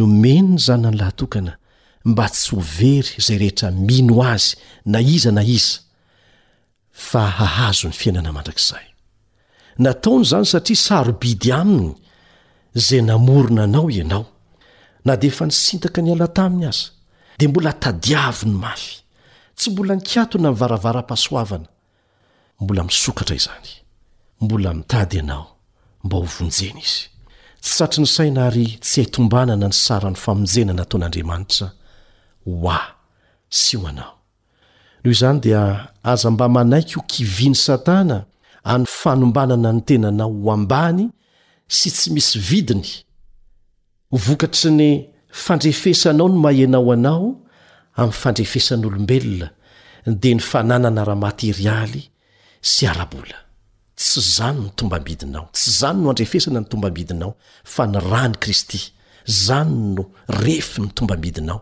nomenony 0.00 0.58
zany 0.66 0.86
ny 0.90 0.96
lahtokana 1.00 1.52
mba 2.04 2.26
tsy 2.34 2.56
overy 2.56 3.20
zay 3.26 3.38
rehetra 3.42 3.70
mino 3.70 4.16
azy 4.34 4.56
na 4.92 4.98
iza 5.00 5.30
na 5.38 5.42
iza 5.56 5.78
fa 7.10 7.22
hahazo 7.38 7.86
ny 7.90 7.94
fiainana 8.00 8.32
mandrakzay 8.36 8.86
nataony 9.84 10.24
zany 10.30 10.46
satria 10.52 10.76
sarobidy 10.76 11.52
aminy 11.52 11.94
zay 12.86 13.00
namorona 13.02 13.62
anao 13.62 13.88
anao 14.04 14.24
na 15.04 15.14
di 15.20 15.26
efa 15.32 15.44
nisintaka 15.46 16.00
ny 16.02 16.12
ala 16.14 16.28
taminy 16.36 16.66
aza 16.70 16.88
di 17.38 17.44
mbola 17.48 17.72
tadiavi 17.82 18.46
ny 18.50 18.56
mafy 18.62 18.92
tsy 19.58 19.68
mbola 19.72 19.94
nikatona 19.96 20.48
nivaravaram-pasoavana 20.50 21.68
mbola 22.60 22.82
misokatra 22.88 23.34
izany 23.40 23.68
mbola 24.42 24.68
mitady 24.78 25.16
ianao 25.18 25.46
mba 26.04 26.16
hovonjena 26.18 26.80
izy 26.84 27.00
tsy 27.62 27.72
satri 27.76 28.00
ny 28.02 28.06
saina 28.16 28.40
ary 28.48 28.66
tsy 28.84 28.96
haitombanana 29.00 29.66
ny 29.70 29.76
sarany 29.84 30.16
famonjenana 30.24 30.82
atao 30.84 30.98
n'andriamanitra 31.00 31.66
hoa 32.44 32.78
syho 33.58 33.86
anao 33.90 34.14
noho 35.02 35.12
izany 35.14 35.38
dia 35.44 35.62
aza 36.12 36.28
mba 36.34 36.46
manaiky 36.56 36.94
ho 36.96 37.02
kiviany 37.10 37.56
satana 37.66 38.16
any 38.72 38.84
fanombanana 39.00 39.70
ny 39.76 39.80
tenanao 39.88 40.32
ho 40.42 40.48
ambany 40.58 41.02
sy 41.76 41.88
tsy 41.90 42.08
misy 42.14 42.38
vidiny 42.38 42.88
vokatry 44.12 44.70
ny 44.70 45.06
fandrefesanao 45.32 46.28
no 46.28 46.34
mahanao 46.40 46.92
anao 46.92 47.36
ami'ny 47.96 48.12
fandrefesan'n'olombelona 48.20 49.48
de 50.20 50.30
ny 50.34 50.40
fananana 50.40 51.04
rahamaterialy 51.04 52.02
sy 52.60 52.86
arabola 52.90 53.36
tsy 53.96 54.20
zany 54.36 54.60
ny 54.64 54.70
tombambidinao 54.76 55.46
tsy 55.52 55.70
zany 55.78 56.00
no 56.02 56.10
andrefesana 56.10 56.60
ny 56.60 56.66
tombambidinao 56.68 57.36
fa 57.64 57.86
ny 57.86 57.98
rany 58.10 58.34
kristy 58.42 58.80
zany 59.26 59.94
no 59.94 60.02
refy 60.28 60.80
nytombambidinao 60.82 61.60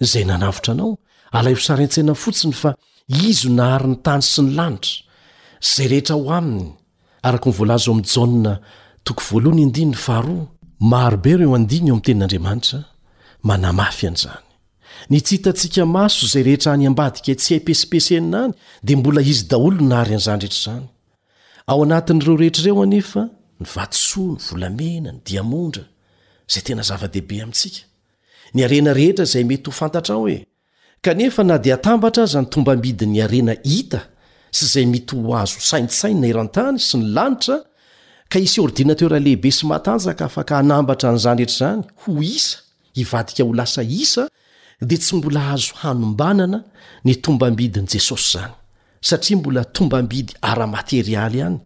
zay 0.05 0.25
nanavitra 0.25 0.73
anao 0.75 0.97
alaiosarintsaina 1.33 2.15
fotsiny 2.15 2.53
fa 2.63 2.71
izy 3.29 3.49
nahary 3.59 3.89
ny 3.91 3.97
tany 4.05 4.23
sy 4.33 4.41
ny 4.45 4.51
lanitra 4.59 5.01
zay 5.75 5.87
rehetra 5.91 6.15
ho 6.19 6.25
aminy 6.39 6.65
araka 7.27 7.47
nivolazo 7.51 7.89
oamin'ny 7.91 8.13
jana 8.15 8.53
toko 9.05 9.23
voalohanyndinny 9.29 9.97
faharoa 10.07 10.47
marobe 10.91 11.33
reo 11.41 11.55
andna 11.59 11.77
eo 11.89 11.95
ami' 11.95 12.05
tenin'andriamanitra 12.07 12.79
manamafy 13.49 14.05
an'izany 14.11 14.45
nitsihtantsika 15.11 15.83
maso 15.97 16.23
zay 16.33 16.43
rehetra 16.49 16.71
any 16.75 16.87
ambadika 16.91 17.33
tsy 17.41 17.51
haipesipesenina 17.55 18.39
any 18.45 18.55
dia 18.87 18.97
mbola 18.99 19.21
izy 19.33 19.43
daolo 19.51 19.75
no 19.81 19.87
nahary 19.93 20.13
an'izany 20.15 20.41
rehetra 20.43 20.61
izany 20.73 20.87
ao 21.71 21.79
anatin'ireo 21.85 22.37
rehetraireo 22.43 22.83
anefa 22.89 23.23
ny 23.61 23.67
vatosoa 23.75 24.29
ny 24.37 24.43
volamena 24.51 25.11
ny 25.15 25.21
diamondra 25.27 25.85
zay 26.53 26.63
tena 26.67 26.83
zava-dehibe 26.89 27.39
amintsika 27.45 27.81
ny 28.57 28.65
arena 28.65 28.95
rehetra 28.97 29.25
zay 29.33 29.45
mety 29.45 29.69
ho 29.69 29.73
fantatra 29.81 30.15
h 30.17 30.19
oe 30.25 30.37
kanefa 31.05 31.43
na 31.49 31.57
di 31.65 31.71
atambatra 31.77 32.23
aza 32.27 32.39
ny 32.43 32.49
tombambidy 32.55 33.07
ny 33.13 33.19
arena 33.27 33.53
hita 33.73 34.01
sy 34.57 34.65
zay 34.75 34.87
mity 34.93 35.15
ho 35.25 35.31
azo 35.43 35.59
sainsain 35.71 36.17
na 36.21 36.27
erantany 36.33 36.77
sy 36.87 36.95
ny 37.01 37.07
lanitra 37.17 37.57
ka 38.33 38.39
isy 38.47 38.59
ordinatera 38.67 39.19
lehibe 39.25 39.51
sy 39.59 39.65
matanjaka 39.73 40.23
afaka 40.29 40.53
hanambatra 40.61 41.09
n'zany 41.15 41.41
reetr 41.43 41.57
zany 41.61 41.83
ho 42.03 42.11
isa 42.37 42.57
hivadika 42.97 43.41
ho 43.47 43.51
lasa 43.61 43.81
isa 44.03 44.25
de 44.89 44.97
tsy 45.03 45.13
mbola 45.19 45.39
ahazo 45.45 45.71
hanombanana 45.83 46.59
ny 47.07 47.13
tombambidiny 47.25 47.89
jesosy 47.93 48.29
zany 48.39 48.55
satria 49.09 49.37
mbola 49.41 49.63
tombambidy 49.77 50.33
ara-materialy 50.51 51.39
any 51.47 51.59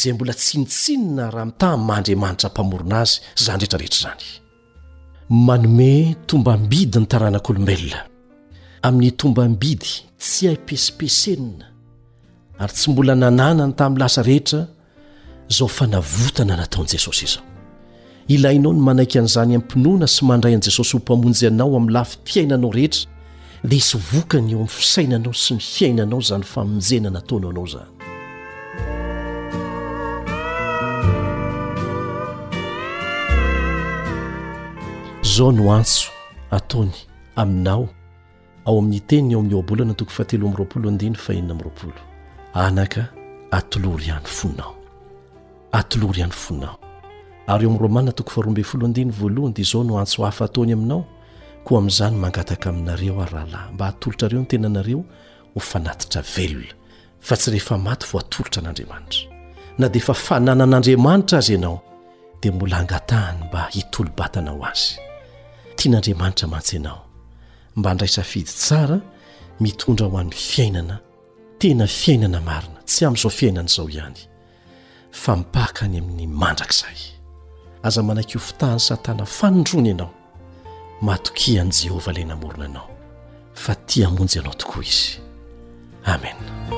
zay 0.00 0.12
mbola 0.16 0.32
tsinitsinina 0.40 1.24
raha 1.34 1.46
mitay 1.50 1.76
mahandriamanitra 1.88 2.48
mpamorona 2.52 2.96
azy 3.06 3.14
zanyreetrareetrzany 3.44 4.24
manome 5.30 6.16
tombambidy 6.26 7.00
ny 7.00 7.06
taranak'olombelona 7.06 8.02
amin'ny 8.82 9.10
tombam-bidy 9.20 9.90
tsy 10.18 10.46
haipesepesenina 10.48 11.64
ary 12.58 12.72
tsy 12.72 12.90
mbola 12.92 13.14
nanànany 13.14 13.72
tamin'ny 13.76 14.00
lasa 14.00 14.22
rehetra 14.22 14.62
izao 15.50 15.68
fa 15.68 15.86
navotana 15.86 16.56
nataon'i 16.56 16.88
jesosy 16.96 17.24
izao 17.24 17.42
ilainao 18.28 18.72
ny 18.72 18.80
manaika 18.80 19.18
an'izany 19.20 19.54
ammmpinoana 19.56 20.06
sy 20.06 20.24
mandray 20.24 20.54
an'i 20.56 20.64
jesosy 20.64 20.92
ho 20.96 21.02
mpamonjy 21.02 21.46
anao 21.46 21.76
amin'ny 21.76 21.92
lafi 21.98 22.16
fiainanao 22.24 22.72
rehetra 22.72 23.04
dia 23.64 23.78
isy 23.78 23.94
vokana 24.12 24.50
eo 24.50 24.58
amin'ny 24.64 24.68
fisainanao 24.78 25.32
sy 25.34 25.54
ny 25.54 25.60
fiainanao 25.60 26.20
izany 26.20 26.44
famonjena 26.44 27.10
nataona 27.10 27.48
anao 27.48 27.66
izany 27.66 27.97
zao 35.38 35.52
no 35.52 35.72
antso 35.72 36.10
ataony 36.50 36.90
aminao 37.36 37.88
ao 38.66 38.78
amin'ny 38.78 39.00
tenina 39.06 39.32
eoamin'ny 39.34 39.54
oabolana 39.54 39.94
toko 39.94 40.10
fatelo 40.10 40.46
amiroapolo 40.48 40.88
andiny 40.88 41.14
fahinina 41.16 41.54
amiroapolo 41.54 41.98
anaka 42.54 43.04
atoloryhany 43.58 44.26
foinao 44.36 44.72
atlory 45.78 46.20
iany 46.20 46.32
foinao 46.42 46.76
ary 47.46 47.64
eo 47.64 47.70
amin'ny 47.70 47.78
rômania 47.82 48.12
toko 48.18 48.30
faroambe 48.30 48.62
folo 48.64 48.86
andiny 48.86 49.10
voalohany 49.18 49.54
dia 49.54 49.62
izao 49.62 49.84
no 49.84 49.98
antso 49.98 50.24
hafa 50.24 50.44
ataony 50.44 50.72
aminao 50.72 51.04
koa 51.64 51.78
amin'izany 51.78 52.16
mangataka 52.16 52.70
aminareo 52.70 53.22
ary 53.22 53.32
rahalahy 53.32 53.72
mba 53.74 53.86
hatolotra 53.86 54.28
reo 54.28 54.40
ny 54.40 54.46
tenanareo 54.46 55.04
hofanatitra 55.54 56.22
velona 56.36 56.74
fa 57.20 57.36
tsy 57.36 57.50
rehefa 57.50 57.78
maty 57.78 58.06
vo 58.10 58.18
atolotra 58.18 58.58
n'andriamanitra 58.62 59.20
na 59.78 59.86
dia 59.92 60.02
efa 60.02 60.14
fanana 60.26 60.64
an'andriamanitra 60.64 61.38
azy 61.38 61.52
ianao 61.54 61.78
dia 62.42 62.52
mola 62.52 62.76
angatahany 62.82 63.38
mba 63.48 63.62
hitolo-batanao 63.74 64.64
azy 64.66 64.98
tya 65.78 65.90
n'andriamanitra 65.92 66.48
mantsy 66.48 66.76
anao 66.76 67.04
mba 67.76 67.94
ndraisa 67.94 68.22
fidy 68.22 68.50
tsara 68.62 68.98
mitondra 69.60 70.06
ho 70.06 70.18
an'ny 70.18 70.34
fiainana 70.46 70.96
tena 71.58 71.86
fiainana 71.86 72.40
marina 72.40 72.78
tsy 72.90 73.04
amin'izao 73.06 73.30
fiainan'izao 73.30 73.88
ihany 73.90 74.20
fa 75.10 75.36
mipahaka 75.36 75.84
any 75.84 75.98
amin'ny 75.98 76.26
mandrakizahay 76.40 77.02
aza 77.86 78.02
manaiky 78.02 78.34
ho 78.38 78.42
fitahany 78.48 78.78
satàna 78.88 79.24
fanondrony 79.38 79.88
ianao 79.88 80.10
matokihan'i 81.06 81.76
jehovah 81.82 82.14
ilay 82.14 82.24
namorona 82.28 82.64
anao 82.64 82.90
fa 83.62 83.74
ti 83.88 84.02
hamonjy 84.02 84.34
ianao 84.38 84.54
tokoa 84.60 84.84
izy 84.90 85.10
amena 86.14 86.77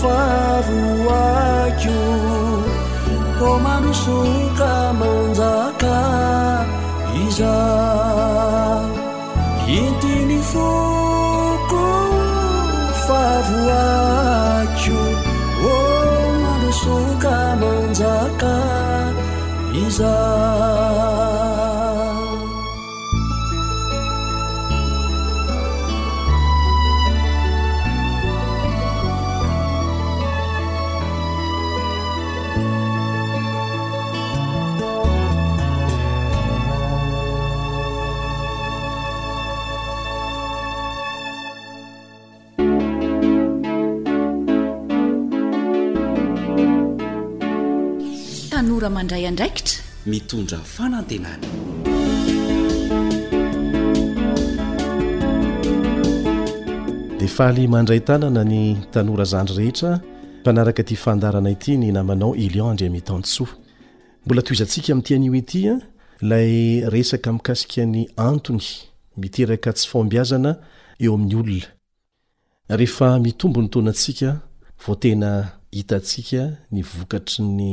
fauacu 0.00 1.98
omadusuka 3.50 4.72
monnzaka 5.00 5.98
a 7.10 7.14
intini 9.78 10.38
fuku 10.50 11.84
fauacu 13.06 14.98
omadusuka 15.74 17.36
monzaka 17.62 18.54
ia 19.82 20.77
indraikitra 49.28 49.82
mitondra 50.06 50.56
fanantenana 50.58 51.44
di 57.18 57.28
faly 57.28 57.66
mandray 57.68 58.00
tanana 58.00 58.40
ny 58.44 58.76
tanora 58.92 59.24
zandry 59.24 59.56
rehetra 59.58 60.00
mpanaraka 60.40 60.82
ty 60.84 60.96
fandarana 60.96 61.50
ity 61.50 61.76
ny 61.76 61.92
namanao 61.92 62.32
elion 62.36 62.70
andrea 62.70 62.90
mitansoa 62.90 63.48
mbola 64.24 64.42
toizantsika 64.42 64.94
min'ntiani 64.94 65.28
itya 65.38 65.72
ilay 66.22 66.50
resaka 66.94 67.28
mikasikan'ny 67.32 68.08
antony 68.16 68.66
miteraka 69.16 69.70
tsy 69.72 69.88
fombiazana 69.88 70.50
eo 71.04 71.14
amin'ny 71.14 71.34
olona 71.42 71.66
rehefa 72.68 73.20
mitombo 73.20 73.60
ny 73.62 73.68
tonaantsika 73.68 74.40
vo 74.86 74.94
tena 74.94 75.52
hitantsika 75.72 76.42
ny 76.72 76.82
vokatry 76.82 77.44
ny 77.44 77.72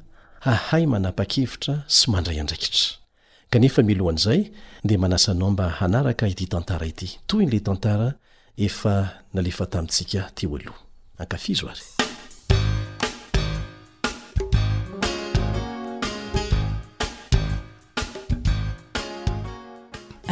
hahay 0.45 0.87
manapa-kevitra 0.89 1.83
sy 1.85 2.09
mandray 2.09 2.39
andraikitra 2.41 2.97
kanefa 3.53 3.83
milohan'izay 3.85 4.47
dea 4.83 4.97
manasanao 4.97 5.51
mba 5.51 5.67
hanaraka 5.77 6.25
ity 6.27 6.45
tantara 6.49 6.85
ity 6.89 7.09
toy 7.29 7.45
ny 7.45 7.49
lay 7.51 7.61
tantara 7.61 8.09
efa 8.65 8.95
nalefa 9.37 9.65
tamintsika 9.71 10.21
te 10.37 10.45
o 10.49 10.57
aloha 10.57 10.77
ankafizo 11.21 11.69
ary 11.69 11.85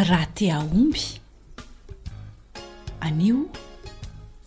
raha 0.09 0.27
tia 0.37 0.55
omby 0.75 1.05
anio 3.07 3.39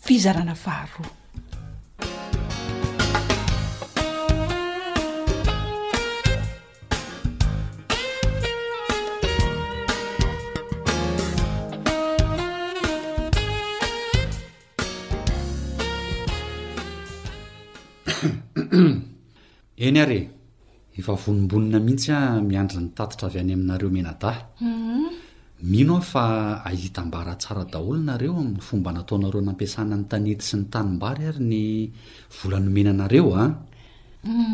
fizarana 0.07 0.55
faharoa 0.59 1.22
eny 19.87 19.99
ary 20.01 20.23
e 20.23 20.29
efa 21.01 21.12
vonombonina 21.23 21.79
mihitsya 21.87 22.16
miandry 22.49 22.79
ny 22.85 22.88
tatitra 22.99 23.27
avy 23.31 23.38
any 23.42 23.53
aminareo 23.57 23.88
menadah 23.97 24.37
mhm. 24.61 25.11
mino 25.71 25.95
aho 25.99 26.05
fa 26.12 26.25
ahitambara 26.68 27.33
tsaradaholonareo 27.42 28.33
amin'ny 28.42 28.62
fomba 28.68 28.90
nataonareo 28.97 29.40
nampiasana 29.49 29.97
ny 30.01 30.05
tanety 30.11 30.45
sy 30.49 30.55
ny 30.61 30.64
tanimbary 30.73 31.23
ary 31.31 31.42
ny 31.53 31.61
volanomenanareo 32.38 33.29
aandrzokey 33.42 34.45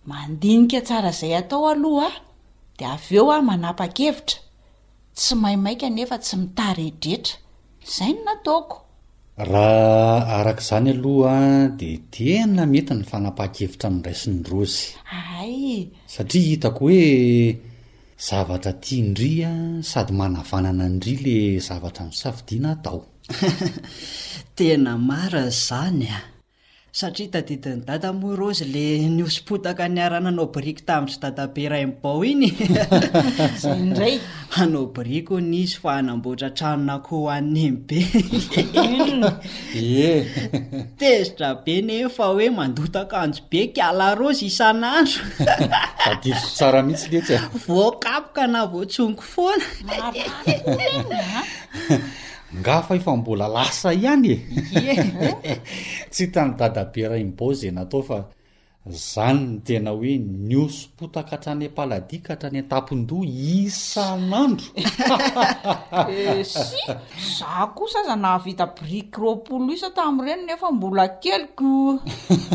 mandinika 0.06 0.78
tsara 0.86 1.10
izay 1.10 1.34
ataoalohaa 1.42 2.22
dia 2.76 2.92
avy 2.96 3.16
eo 3.16 3.30
ah 3.32 3.40
manapa-kevitra 3.50 4.38
tsy 5.16 5.32
maimaika 5.42 5.86
nefa 5.96 6.16
tsy 6.24 6.36
mitarehdretra 6.36 7.34
izay 7.84 8.12
no 8.14 8.20
nataoko 8.28 8.76
raha 9.40 10.44
arak' 10.44 10.60
izany 10.64 10.90
aloha 10.96 11.34
a 11.72 11.72
dia 11.80 11.96
tena 12.12 12.62
mety 12.72 12.92
ny 12.98 13.04
fanapa-kevitra 13.10 13.86
amin'n 13.90 14.02
draisiny 14.04 14.40
rozy 14.50 14.86
aay 15.16 15.54
satria 16.14 16.44
hitako 16.52 16.80
hoe 16.84 17.08
zavatra 18.28 18.72
tia 18.84 18.98
indri 19.02 19.32
a 19.48 19.52
sady 19.90 20.12
manavanana 20.20 20.84
ndria 20.92 21.24
la 21.56 21.62
zavatra 21.68 22.02
min'y 22.04 22.18
savidiana 22.22 22.70
tao 22.84 23.00
tena 24.56 24.92
mara 25.08 25.42
izany 25.54 26.08
ah 26.18 26.22
satria 26.98 27.28
dadidiny 27.28 27.82
dada 27.88 28.08
moa 28.20 28.36
rozy 28.40 28.64
la 28.74 28.84
niosipotaka 29.16 29.84
niarana 29.94 30.28
anao 30.32 30.46
briko 30.54 30.82
tamitsy 30.88 31.18
dada 31.20 31.44
be 31.54 31.62
ray 31.72 31.84
ni 31.84 31.90
bao 32.02 32.20
inyay 32.32 34.16
anao 34.60 34.84
briko 34.96 35.34
n 35.50 35.52
izy 35.62 35.74
fa 35.82 35.90
hanamboatra 35.98 36.48
tranonakoho 36.56 37.18
hoan'nyeny 37.26 37.76
be 37.88 37.98
e 39.76 39.78
eh. 40.08 40.20
tezitra 41.00 41.48
be 41.64 41.74
ney 41.88 42.02
fa 42.16 42.24
hoe 42.32 42.46
mandota 42.58 42.98
akanjo 43.04 43.40
be 43.50 43.60
kala 43.76 44.06
rozy 44.20 44.44
isan'anjoitsy 44.52 47.36
voakapoka 47.66 48.44
na 48.52 48.60
voatsongo 48.72 49.22
foana 49.32 49.66
nga 52.54 52.78
fa 52.86 52.94
efa 52.98 53.10
mbola 53.18 53.46
lasa 53.50 53.90
ihany 53.92 54.30
e 54.30 54.38
tsy 56.12 56.24
tany 56.34 56.52
dadabe 56.58 57.02
rainbao 57.10 57.50
zay 57.58 57.70
e, 57.74 57.74
natao 57.74 58.02
fa 58.08 58.18
zany 58.86 59.40
n 59.58 59.58
tena 59.66 59.90
hoe 59.98 60.12
niosopotakahatra 60.48 61.52
ny 61.58 61.64
e 61.66 61.70
paladika 61.76 62.28
hatra 62.38 62.46
any 62.54 62.60
atapindoha 62.64 63.26
e 63.26 63.34
isan'andro 63.66 64.68
sy 66.46 66.70
eh, 66.86 66.94
zaho 67.36 67.66
ko 67.76 67.82
saza 67.92 68.14
nahavita 68.24 68.64
biriky 68.78 69.18
ropoloisa 69.24 69.88
tamin''ireny 69.96 70.42
nefa 70.48 70.68
mbola 70.76 71.04
kelyko 71.22 71.70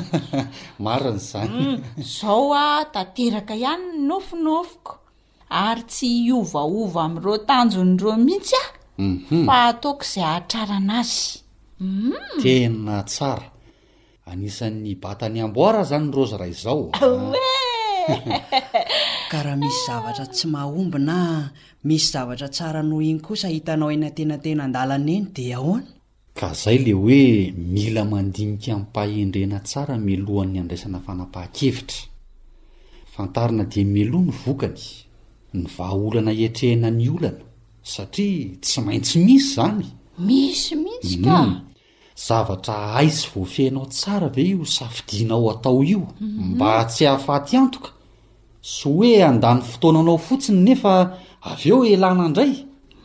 marin'izany 0.85 1.51
mm, 1.51 1.77
zao 2.15 2.45
a 2.55 2.87
tanteraka 2.95 3.53
ihany 3.61 3.83
nnofinofoko 4.07 4.93
ary 5.67 5.83
tsy 5.91 6.09
ovaova 6.39 6.99
ami'ireo 7.11 7.37
tanjon'ireo 7.47 8.15
mihitsya 8.27 8.63
Mhm. 8.99 9.45
faatoko 9.47 10.03
izay 10.03 10.23
aatrarana 10.33 10.93
azy 11.01 11.21
mm. 11.79 12.11
tena 12.43 12.95
tsara 13.09 13.47
anisan'ny 14.31 14.95
batany 15.01 15.39
amboara 15.43 15.79
izany 15.87 16.11
rozara 16.15 16.45
izao 16.53 16.85
e 16.91 16.99
ka 19.31 19.37
raha 19.45 19.55
misy 19.61 19.79
zavatra 19.87 20.25
tsy 20.35 20.45
maahombona 20.53 21.15
misy 21.87 22.07
zavatra 22.13 22.47
tsara 22.55 22.81
no 22.89 22.97
iny 23.09 23.19
kosa 23.25 23.47
hitanao 23.53 23.89
ena 23.95 24.09
tenatena 24.17 24.61
andalana 24.67 25.11
eny 25.17 25.25
dia 25.35 25.55
ahoana 25.61 25.87
ka 26.37 26.47
izay 26.55 26.77
le 26.85 26.91
hoe 26.99 27.21
mila 27.73 28.03
mandinika 28.11 28.73
mi'mpahhendrena 28.77 29.57
tsara 29.69 29.95
melohan'ny 30.07 30.57
andraisana 30.61 30.99
fanampaha-kevitra 31.05 32.01
fantarina 33.13 33.63
dia 33.71 33.85
meloha 33.95 34.23
ny 34.27 34.31
vokany 34.43 34.83
ny 35.55 35.63
vaaolana 35.77 36.31
etrehina 36.45 36.89
ny 36.99 37.07
olana 37.15 37.49
satria 37.83 38.55
tsy 38.61 38.81
maintsy 38.81 39.19
misy 39.19 39.45
zany 39.55 39.85
misy 40.19 40.75
mihisy 40.75 41.21
ka 41.25 41.37
mhm. 41.43 41.53
zavatra 42.15 42.75
hai 42.93 43.07
sy 43.09 43.27
voafehinao 43.33 43.85
tsara 43.85 44.27
ve 44.35 44.41
io 44.53 44.65
safidianao 44.65 45.49
atao 45.49 45.81
io 45.83 46.07
mhm. 46.19 46.55
mba 46.55 46.85
tsy 46.85 47.05
hahafaty 47.05 47.57
antoka 47.57 47.89
sy 48.61 48.89
hoe 48.89 49.23
andany 49.23 49.61
fotoananao 49.61 50.17
fotsiny 50.17 50.59
nefa 50.65 50.93
av 51.41 51.61
eo 51.65 51.83
elana 51.85 52.25
indray 52.27 52.53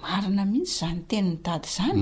marina 0.02 0.44
mihitsy 0.44 0.78
zany 0.78 1.00
tenany 1.08 1.36
tady 1.44 1.68
zany 1.76 1.96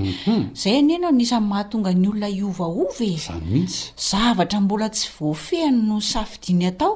izay 0.53 0.73
mhm. 0.73 0.79
anena 0.79 1.07
o 1.07 1.11
nisany 1.11 1.45
mahatonga 1.49 1.93
ny 1.93 2.07
olona 2.09 2.29
iovaova 2.29 2.99
e 3.13 3.17
zanymihtsy 3.27 3.79
zavatra 4.09 4.59
mbola 4.61 4.89
tsy 4.89 5.07
voafehany 5.19 5.77
no 5.87 5.97
safidiany 6.01 6.65
atao 6.71 6.93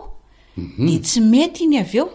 e 0.95 0.99
tsy 0.99 1.19
mety 1.21 1.63
iny 1.63 1.77
av 1.79 1.95
eo 1.95 2.07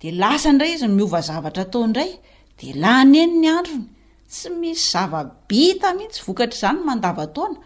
de 0.00 0.08
lasa 0.10 0.50
indray 0.50 0.72
izy 0.74 0.86
miova 0.88 1.20
zavatra 1.20 1.62
ataoindray 1.64 2.10
dia 2.60 2.72
lah 2.74 3.04
neny 3.04 3.32
ny 3.42 3.48
androny 3.52 3.86
tsy 4.32 4.48
misy 4.60 4.80
zava-bita 4.92 5.88
mihitsy 5.96 6.20
vokatra 6.26 6.56
izany 6.56 6.80
mandavatoana 6.88 7.58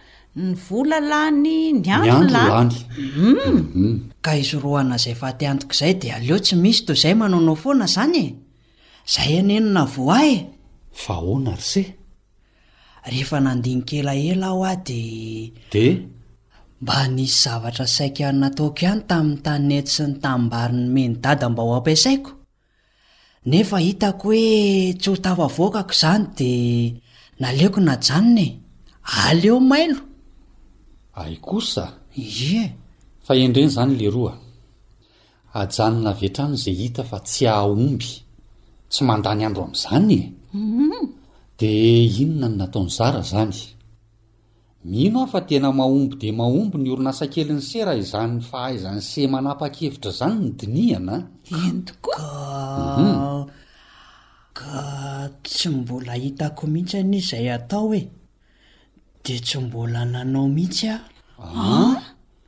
ny 0.45 0.51
vola 0.67 0.99
lahny 1.13 1.57
ny 1.83 1.89
androlyum 1.95 2.69
mhm. 2.69 3.57
mhm. 3.57 3.97
ka 4.25 4.31
izyroana 4.43 4.97
izay 5.01 5.17
fateantoka 5.23 5.75
izay 5.77 5.95
dia 6.01 6.13
aleo 6.19 6.39
tsy 6.45 6.55
misy 6.63 6.81
toy 6.87 6.97
izay 6.99 7.15
manaonao 7.21 7.57
foana 7.63 7.87
izany 7.93 8.19
e 8.25 8.27
izahay 9.09 9.33
eneno 9.41 9.69
na 9.79 9.83
voa 9.95 10.19
eaona 10.33 11.53
rseh 11.63 11.89
rehefa 13.11 13.39
nandinikela 13.47 14.13
ela 14.33 14.47
aho 14.53 14.63
ah 14.73 14.79
di 14.89 15.01
di 15.73 15.87
mba 16.83 16.97
nisy 17.15 17.39
zavatra 17.45 17.85
saik 17.97 18.17
anynataoko 18.29 18.81
ihany 18.87 19.03
tamin'ny 19.11 19.41
tanety 19.47 19.91
sy 19.97 20.05
ny 20.11 20.15
tamimbari 20.25 20.75
ny 20.81 20.87
meny 20.95 21.15
dada 21.25 21.47
mba 21.53 21.63
ho 21.67 21.73
ampiasaiko 21.79 22.31
nefa 23.49 23.79
hitako 23.85 24.29
hoe 24.29 24.47
tsy 25.01 25.09
ho 25.11 25.17
tavavoakako 25.25 25.93
izany 25.97 26.27
dia 26.39 26.95
naleoko 27.41 27.81
na 27.87 27.95
janona 28.07 28.43
e 28.49 28.49
aleo 29.29 29.57
mailo 29.71 30.01
ai 31.21 31.35
kosa 31.47 31.85
ie 32.23 32.63
fa 33.25 33.33
endreny 33.45 33.69
izany 33.73 33.95
le 34.01 34.07
roa 34.15 34.35
ajanona 35.61 36.11
vetrany 36.21 36.55
izay 36.59 36.77
hita 36.81 37.03
fa 37.11 37.19
tsy 37.29 37.43
ahaomby 37.53 38.11
tsy 38.93 39.01
mandany 39.09 39.43
andro 39.47 39.63
amin'izany 39.65 40.19
e 40.21 40.25
mhm. 40.59 41.07
di 41.59 41.71
inona 42.23 42.47
ny 42.51 42.55
nataony 42.61 42.91
zara 42.97 43.21
izany 43.27 43.51
miino 44.85 45.25
ah 45.25 45.29
fa 45.29 45.41
tena 45.45 45.69
mahomby 45.77 46.17
de 46.21 46.29
mahomby 46.39 46.77
ny 46.83 46.89
orina 46.93 47.11
asa 47.13 47.27
kely 47.33 47.53
ny 47.53 47.61
sera 47.71 47.93
izany 48.03 48.41
y 48.41 48.45
faha 48.51 48.69
izany 48.77 49.01
se 49.11 49.21
manapa-kevitra 49.33 50.11
zany 50.19 50.39
ny 50.45 50.49
diniana 50.59 51.17
entkok 51.65 52.17
mhm. 52.97 53.45
ka 54.57 54.73
tsy 55.45 55.69
mbola 55.79 56.15
hitako 56.23 56.63
mihitsy 56.73 56.97
anyzay 57.03 57.47
atao 57.57 57.85
hoe 57.93 58.03
de 59.25 59.35
tsy 59.47 59.59
mbola 59.67 60.01
nanao 60.13 60.49
mihitsy 60.55 60.87
a 60.89 60.97
ah? 61.45 61.61
ah? 61.61 61.97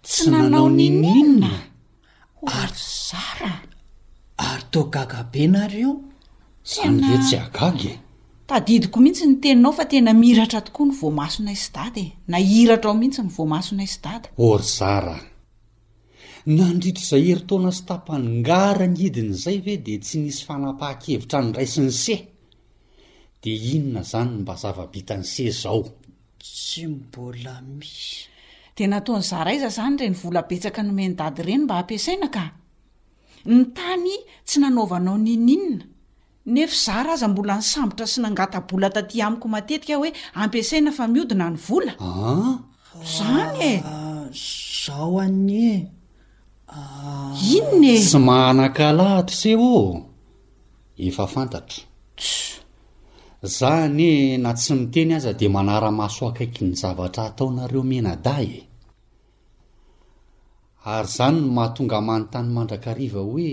tsy 0.06 0.24
nanao 0.32 0.68
nininna 0.76 1.52
aryssra 2.58 3.50
ary 4.48 4.64
to 4.72 4.80
gagabe 4.94 5.42
nareo 5.54 5.92
zany 6.72 7.00
re 7.10 7.16
tsy 7.26 7.36
agag 7.44 7.78
tadidiko 8.48 9.00
mihitsy 9.00 9.26
ny 9.26 9.36
teninao 9.42 9.72
fa 9.72 9.84
tena 9.90 10.12
miratra 10.22 10.60
tokoa 10.66 10.86
ny 10.86 10.94
voamasona 11.00 11.52
isy 11.56 11.68
dady 11.74 12.04
na 12.30 12.38
iratra 12.38 12.90
ao 12.90 12.96
mihitsy 12.98 13.22
ny 13.24 13.30
vomasona 13.36 13.82
isy 13.82 13.98
dady 14.04 14.28
ory 14.48 14.66
zara 14.78 15.16
nandritra 16.58 17.02
izay 17.04 17.24
heri 17.28 17.44
taona 17.48 17.70
sy 17.76 17.82
tapaningara 17.88 18.86
ny 18.90 18.96
hidin' 19.02 19.32
izay 19.36 19.58
hoe 19.64 19.76
dia 19.86 19.98
tsy 20.04 20.16
nisy 20.24 20.42
fanapaha-kevitra 20.48 21.38
ny 21.44 21.48
raisiny 21.56 21.92
se 22.04 22.16
dea 23.42 23.62
inona 23.76 24.00
izany 24.06 24.32
mba 24.42 24.54
zava-bita 24.62 25.14
ny 25.20 25.24
se 25.34 25.46
zao 25.62 25.80
tsy 26.42 26.82
mbola 26.94 27.54
misy 27.78 28.26
dea 28.76 28.88
nataon' 28.92 29.22
zaraiza 29.30 29.68
izany 29.72 29.96
ra 30.00 30.06
ny 30.10 30.16
vola 30.22 30.42
betsaka 30.50 30.82
nomeny 30.82 31.14
dady 31.20 31.40
ireny 31.42 31.64
mba 31.64 31.74
ampiasaina 31.78 32.28
ka 32.36 32.44
ny 33.50 33.64
tany 33.76 34.14
tsy 34.46 34.56
nanaovanao 34.60 35.16
nininona 35.18 35.86
nefa 36.46 36.74
zara 36.74 37.12
aza 37.14 37.26
mbola 37.28 37.56
ny 37.58 37.62
sambotra 37.62 38.06
sy 38.06 38.18
nangatabola 38.20 38.88
taty 38.94 39.22
amiko 39.22 39.46
matetika 39.48 39.94
hoe 39.98 40.10
ampiasaina 40.40 40.90
fa 40.96 41.04
mihodina 41.12 41.46
ny 41.54 41.58
vola 41.66 41.92
a 42.02 42.08
ah? 42.08 42.54
izany 43.02 43.58
e 43.72 43.72
ah, 43.86 44.26
zao 44.82 45.14
annny 45.24 45.66
e 45.74 45.78
ah. 46.74 47.32
inona 47.56 47.88
e 47.94 47.98
tsy 48.08 48.18
mahanaka 48.26 48.84
lahatra 48.98 49.36
seva 49.42 49.70
efa 51.06 51.24
fantatrats 51.32 52.30
izany 53.46 54.02
e 54.34 54.38
na 54.42 54.50
tsy 54.58 54.72
miteny 54.80 55.12
aza 55.18 55.32
di 55.38 55.46
manara-maso 55.54 56.22
akaiky 56.30 56.62
ny 56.66 56.74
zavatra 56.80 57.22
ataonareo 57.30 57.82
menada 57.90 58.34
e 58.42 58.58
ary 60.92 61.06
izany 61.08 61.38
no 61.44 61.48
mahatonga 61.56 61.98
manontany 62.08 62.48
mandrakariva 62.56 63.20
hoe 63.28 63.50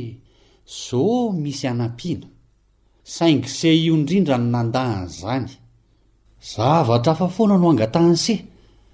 zoo 0.83 1.19
misy 1.41 1.65
anampiana 1.73 2.27
saing 3.15 3.43
se 3.47 3.69
io 3.69 3.93
indrindra 3.95 4.37
no 4.37 4.47
nandahany 4.57 5.07
izany 5.11 5.47
zavatra 6.53 7.13
fafoana 7.19 7.55
no 7.61 7.67
angatahany 7.73 8.17
se 8.25 8.35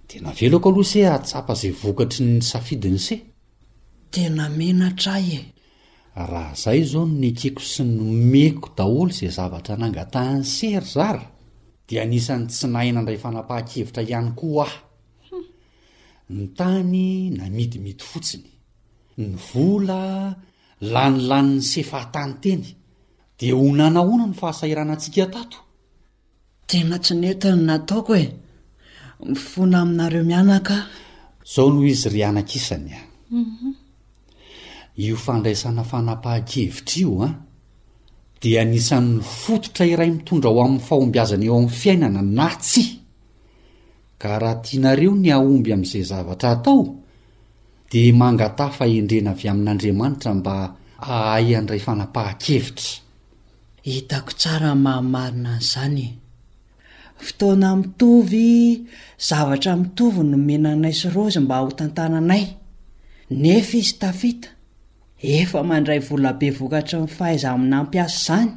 de 0.09 0.17
naveloko 0.23 0.67
aloha 0.71 0.89
se 0.91 0.99
ahtsapa 1.13 1.53
izay 1.57 1.73
vokatry 1.81 2.21
ny 2.29 2.39
safidiny 2.51 2.99
seh 3.07 3.21
tena 4.13 4.45
menatra 4.59 5.11
ay 5.19 5.27
e 5.39 5.41
raha 6.31 6.51
izay 6.57 6.81
zao 6.91 7.03
no 7.09 7.15
nekeko 7.21 7.61
sy 7.71 7.83
nomeko 7.97 8.67
daholo 8.77 9.11
izay 9.17 9.31
zavatra 9.37 9.73
nangatahany 9.81 10.43
se 10.55 10.67
ry 10.83 10.87
zara 10.95 11.25
dia 11.87 11.99
anisany 12.05 12.43
tsi 12.51 12.65
nahina 12.73 12.99
indray 13.01 13.19
fanapaha-kevitra 13.23 14.01
ihany 14.09 14.29
koa 14.39 14.65
ahy 14.65 15.43
ny 16.35 16.43
tany 16.57 17.03
na 17.37 17.43
midimidy 17.57 18.03
fotsiny 18.11 18.49
ny 19.19 19.27
vola 19.47 20.01
lanilanin'ny 20.93 21.61
se 21.71 21.81
fahatany 21.91 22.33
teny 22.43 22.63
dia 23.39 23.55
ho 23.55 23.75
nanahoana 23.75 24.25
no 24.27 24.33
fahasairana 24.33 24.93
antsika 24.93 25.23
atato 25.27 25.57
tena 26.67 26.97
tsy 27.03 27.13
nentiny 27.21 27.61
nataoko 27.69 28.13
e 28.15 28.25
mifona 29.29 29.77
aminareo 29.83 30.23
mianaka 30.31 30.75
izao 31.45 31.67
noho 31.73 31.83
izy 31.93 32.09
ry 32.13 32.21
anan-kisany 32.23 32.91
a 32.93 33.01
mhm. 33.35 33.71
io 35.03 35.15
fandraisana 35.25 35.83
fanapahan-kevitra 35.83 36.99
io 37.01 37.23
a 37.23 37.25
ah, 37.27 37.33
dia 38.41 38.63
nisanyny 38.65 39.21
fototra 39.41 39.83
iray 39.85 40.09
mitondra 40.15 40.49
ho 40.49 40.59
amin'ny 40.63 40.79
fahombyazana 40.87 41.45
eo 41.45 41.55
amin'ny 41.57 41.69
fiainana 41.81 42.21
na 42.21 42.47
tsy 42.63 42.83
ka 44.21 44.39
raha 44.39 44.55
tianareo 44.65 45.11
ny 45.21 45.29
aomby 45.35 45.73
amin'izay 45.73 46.03
zavatra 46.11 46.49
hatao 46.53 46.81
dia 47.91 48.13
mangata 48.13 48.69
fahendrena 48.77 49.31
avy 49.35 49.47
amin'andriamanitra 49.49 50.31
mba 50.39 50.53
hahay 51.07 51.55
an'iray 51.59 51.79
fanapahan-kevitra 51.87 53.03
hitako 53.91 54.31
tsara 54.39 54.71
n 54.75 54.81
mahaomarina 54.83 55.51
any 55.53 55.63
izany 55.65 55.99
e 57.19 57.23
fitoana 57.25 57.69
mitovy 57.79 58.47
zavatra 59.27 59.71
mitovy 59.81 60.21
no 60.31 60.37
menanay 60.47 60.93
syrozy 61.01 61.39
mba 61.43 61.55
ahotantananay 61.59 62.43
nefa 63.41 63.75
isy 63.81 63.93
tafita 64.01 64.49
efa 65.37 65.59
mandray 65.69 65.99
volabe 66.07 66.47
vokatra 66.57 66.97
ny 67.03 67.07
fahaiza 67.17 67.47
aminampiasa 67.51 68.17
izany 68.17 68.51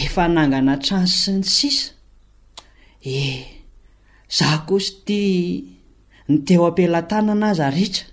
efa 0.00 0.24
nangana 0.34 0.74
transy 0.84 1.16
sy 1.26 1.32
ny 1.38 1.42
sisa 1.56 1.86
eh 3.14 3.36
zaho 4.36 4.60
kosy 4.68 4.86
ity 4.96 5.20
ni 6.28 6.36
teo 6.46 6.62
ampelantanana 6.68 7.46
aza 7.52 7.64
aritra 7.70 8.04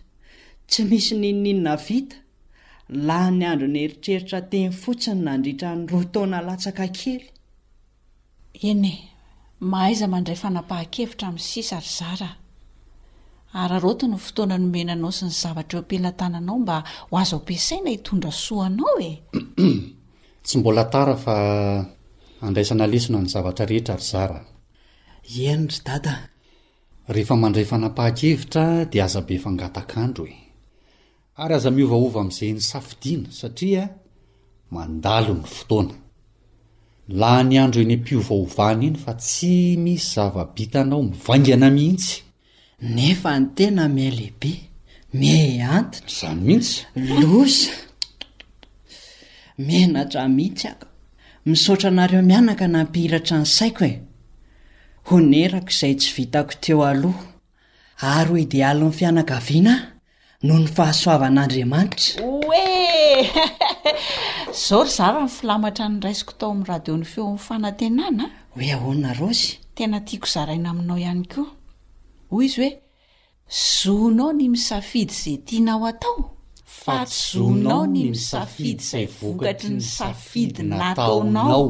tsy 0.69 0.81
misy 0.89 1.13
ninninna 1.21 1.73
vita 1.85 2.15
lah 2.91 3.31
ny 3.31 3.45
andro 3.47 3.67
ny 3.71 3.85
heritreritra 3.87 4.41
teny 4.51 4.67
fotsiny 4.75 5.23
nandritra 5.25 5.71
ny 5.79 5.87
rotaona 5.91 6.39
latsaka 6.47 6.87
kely 6.99 7.23
ene 8.69 8.91
mahaiza 9.71 10.05
mandray 10.11 10.35
fanapahan-kevitra 10.35 11.25
amin'ny 11.31 11.47
sisa 11.53 11.79
ry 11.79 11.91
zara 11.99 12.29
ary 13.59 13.73
aroto 13.79 14.03
ny 14.11 14.19
no 14.19 14.23
fotoana 14.25 14.55
no 14.59 14.67
omenanao 14.69 15.11
sy 15.17 15.23
ny 15.29 15.33
zavatra 15.41 15.77
eo 15.79 15.83
am-pilantananao 15.83 16.57
mba 16.63 16.77
ho 17.09 17.13
azo 17.21 17.35
ampiasaina 17.39 17.89
hitondra 17.95 18.31
soanao 18.43 18.95
e 18.99 19.11
tsy 20.45 20.53
mbola 20.59 20.83
tara 20.93 21.15
fa 21.23 21.35
andraisana 22.47 22.87
lesona 22.91 23.21
ny 23.23 23.29
zavatra 23.33 23.65
rehetra 23.71 23.95
ry 23.95 24.05
zara 24.11 24.39
ianry 25.39 25.79
dada 25.87 26.13
rehefa 27.15 27.35
mandray 27.39 27.65
fanapahan-kevitra 27.71 28.85
dia 28.91 29.05
aza 29.07 29.21
be 29.23 29.39
fangatakandro 29.39 30.25
e 30.27 30.51
ary 31.43 31.53
aza 31.59 31.71
miovaova 31.77 32.19
amin'izay 32.21 32.51
ny 32.55 32.61
safidiana 32.71 33.29
satria 33.41 33.83
mandalo 34.75 35.33
ny 35.39 35.45
fotoana 35.55 35.95
lah 37.19 37.39
ny 37.49 37.55
andro 37.63 37.79
eny 37.85 37.95
ampiovahovana 37.99 38.83
iny 38.87 38.99
fa 39.03 39.13
tsy 39.25 39.55
misy 39.83 40.05
zava-bitanao 40.13 40.99
mivaingana 41.09 41.67
mihitsy 41.77 42.13
nefa 42.95 43.31
ny 43.39 43.45
tena 43.57 43.83
miay 43.95 44.11
lehibe 44.17 44.51
miay 45.19 45.55
antona 45.77 46.09
izany 46.13 46.41
mihitsy 46.47 46.73
loza 47.21 47.73
mienatra 49.67 50.21
mihitsy 50.37 50.65
ako 50.71 50.85
misaotra 51.49 51.87
anareo 51.93 52.21
mianaka 52.31 52.65
na 52.73 52.79
mpihiratra 52.87 53.35
ny 53.43 53.47
saiko 53.57 53.83
e 53.91 53.93
ho 55.07 55.15
nerako 55.31 55.71
izay 55.73 55.93
tsy 55.99 56.09
vitako 56.15 56.53
teo 56.63 56.79
aloha 56.91 57.23
ary 58.17 58.29
ho 58.31 58.35
idialiny 58.45 58.91
fianakaviana 58.97 59.73
ahy 59.77 59.89
no 60.43 60.55
ny 60.57 60.65
fahasoavan'andriamanitra 60.73 62.23
oe 62.25 63.23
zory 64.63 64.89
zara 64.89 65.19
n 65.21 65.27
filamatra 65.29 65.85
ny 65.85 65.99
raisiko 66.01 66.33
tao 66.33 66.49
amn'ny 66.51 66.65
radiony 66.71 67.03
feo 67.05 67.25
am'ny 67.29 67.43
fanantenana 67.47 68.25
hoe 68.55 68.69
ahona 68.77 69.11
rozy 69.19 69.51
tena 69.77 69.99
tiako 70.07 70.27
zaraina 70.33 70.69
aminao 70.73 70.97
ihany 70.97 71.19
koa 71.35 71.45
hoy 72.31 72.45
izy 72.47 72.61
hoe 72.61 72.71
zonao 73.59 74.31
ny 74.33 74.47
misafidy 74.55 75.13
zay 75.13 75.37
tianao 75.45 75.85
atao 75.91 76.25
a 76.95 77.05
szonao 77.05 77.85
ny 77.93 78.09
misafidy 78.09 78.81
zay 78.91 79.05
vokatry 79.19 79.75
nny 79.77 79.85
safidy 79.93 80.63
nataonao 80.73 81.63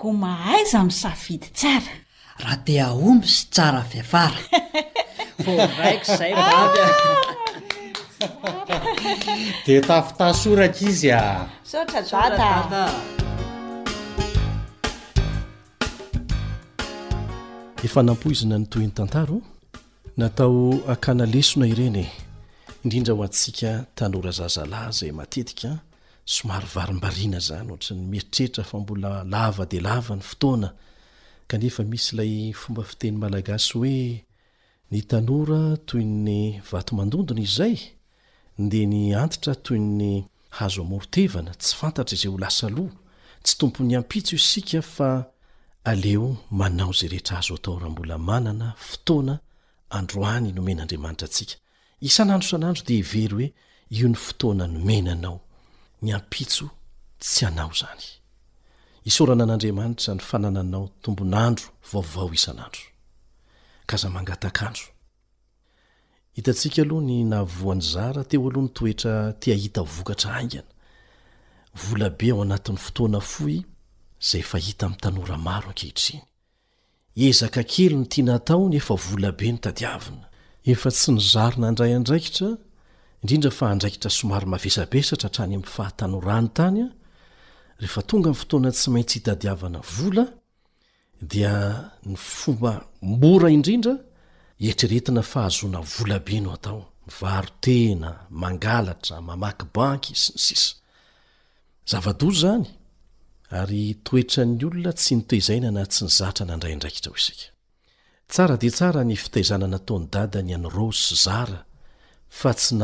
ko 0.00 0.16
ahaiza 0.30 0.80
nisafidy 0.88 1.48
saa 1.54 1.84
raha 2.40 2.56
tia 2.64 2.88
omy 2.96 3.28
sy 3.28 3.44
tsara 3.52 3.84
fiafaray 3.84 4.40
de 9.66 9.80
tafitasoraka 9.86 10.80
izy 10.88 11.12
ah. 11.12 11.48
a 11.74 12.92
efa 17.84 18.02
nampoizina 18.02 18.58
ny 18.58 18.66
toy 18.66 18.82
n'ny 18.86 18.92
tantaro 18.96 19.40
natao 20.16 20.80
akana 20.88 21.26
lesona 21.26 21.66
irenye 21.66 22.06
indrindra 22.84 23.14
ho 23.14 23.22
antsika 23.24 23.84
tanora 23.94 24.30
zazalahy 24.30 24.92
zay 24.92 25.12
matetika 25.12 25.70
somary 26.24 26.66
varimbariana 26.74 27.38
zany 27.46 27.68
ohatra 27.72 27.96
ny 27.96 28.02
mieritrehtra 28.12 28.64
fambola 28.64 29.24
lava 29.24 29.66
de 29.66 29.80
lava 29.80 30.16
ny 30.16 30.22
fotoana 30.22 30.72
kanefa 31.46 31.82
misy 31.84 32.14
ilay 32.16 32.52
fomba 32.52 32.82
fiteny 32.82 33.18
malagasy 33.18 33.72
hoe 33.72 34.24
ny 34.90 35.02
tanora 35.06 35.76
toy'ny 35.86 36.60
vato 36.70 36.96
mandondona 36.96 37.40
izy 37.44 37.54
zay 37.56 37.76
nde 38.58 38.86
ny 38.86 39.02
antitra 39.16 39.54
toy 39.54 39.78
ny 39.78 40.24
hazo 40.58 40.80
amoritevana 40.82 41.52
tsy 41.62 41.74
fantatra 41.80 42.14
izay 42.16 42.32
ho 42.32 42.38
lasa 42.44 42.66
loha 42.76 42.96
tsy 43.44 43.54
tompony 43.60 43.94
ampitso 44.00 44.34
isika 44.40 44.80
fa 44.82 45.08
aleo 45.84 46.26
manao 46.58 46.92
zay 46.98 47.08
rehetra 47.08 47.36
azo 47.38 47.54
atao 47.54 47.78
raha 47.78 47.90
mbola 47.90 48.16
manana 48.28 48.68
fotoana 48.86 49.34
androany 49.98 50.48
nomen'andriamanitra 50.56 51.26
atsika 51.30 51.56
isan'andro 52.08 52.46
san'andro 52.52 52.82
de 52.88 52.94
hivery 52.98 53.28
hoe 53.34 53.48
io 53.96 54.06
ny 54.12 54.18
fotoana 54.26 54.64
nomenanao 54.74 55.36
ny 56.02 56.10
ampitso 56.18 56.64
tsy 57.22 57.42
anao 57.48 57.72
zany 57.80 58.04
isaorana 59.08 59.42
an'andriamanitra 59.44 60.10
ny 60.16 60.20
fanananao 60.28 60.84
tombonandro 61.02 61.66
vaovao 61.92 62.28
isan'andro 62.38 62.84
ka 63.88 63.94
za 64.02 64.08
mangatakandro 64.14 64.86
hitantsika 66.36 66.82
aloha 66.82 67.02
ny 67.02 67.24
nahvoany 67.24 67.80
zara 67.80 68.24
teo 68.24 68.40
aloha 68.50 68.62
nytoetra 68.66 69.32
tiahita 69.32 69.82
vokatra 69.82 70.36
angana 70.36 70.62
volabe 71.74 72.30
ao 72.30 72.42
anatin'ny 72.42 72.78
fotoana 72.78 73.20
foy 73.20 73.62
ayhitamtanora 74.54 75.38
maroii 75.38 75.92
oaryaesaesara 78.90 81.56
rany 84.48 84.58
ami'y 85.38 85.62
fahatanorany 85.64 86.48
tanya 86.48 86.90
rehefa 87.78 88.02
tonga 88.02 88.34
fotoana 88.34 88.72
tsy 88.72 88.90
maintsy 88.90 89.18
itadiavana 89.18 89.78
vola 89.80 90.28
dia 91.22 91.90
ny 92.04 92.16
fomba 92.16 92.86
mora 93.02 93.50
indrindra 93.50 93.98
eritreretina 94.60 95.22
fahazona 95.22 95.80
volabe 95.80 96.40
no 96.40 96.52
atao 96.52 96.88
ivarotena 97.08 98.12
mangalatra 98.42 99.20
mamaky 99.20 99.66
banky 99.74 100.14
sy 100.16 100.32
ny 100.34 100.38
sisa 100.44 100.76
zanyernyolona 104.34 104.92
tsy 104.98 105.14
nitezainana 105.16 105.82
tsyaara 105.86 106.56
ny 109.08 109.16
fitaizananataony 109.22 110.06
dadany 110.14 110.50
anr 110.56 110.74
sy 111.04 111.14
zara 111.24 111.60
tsy 112.56 112.74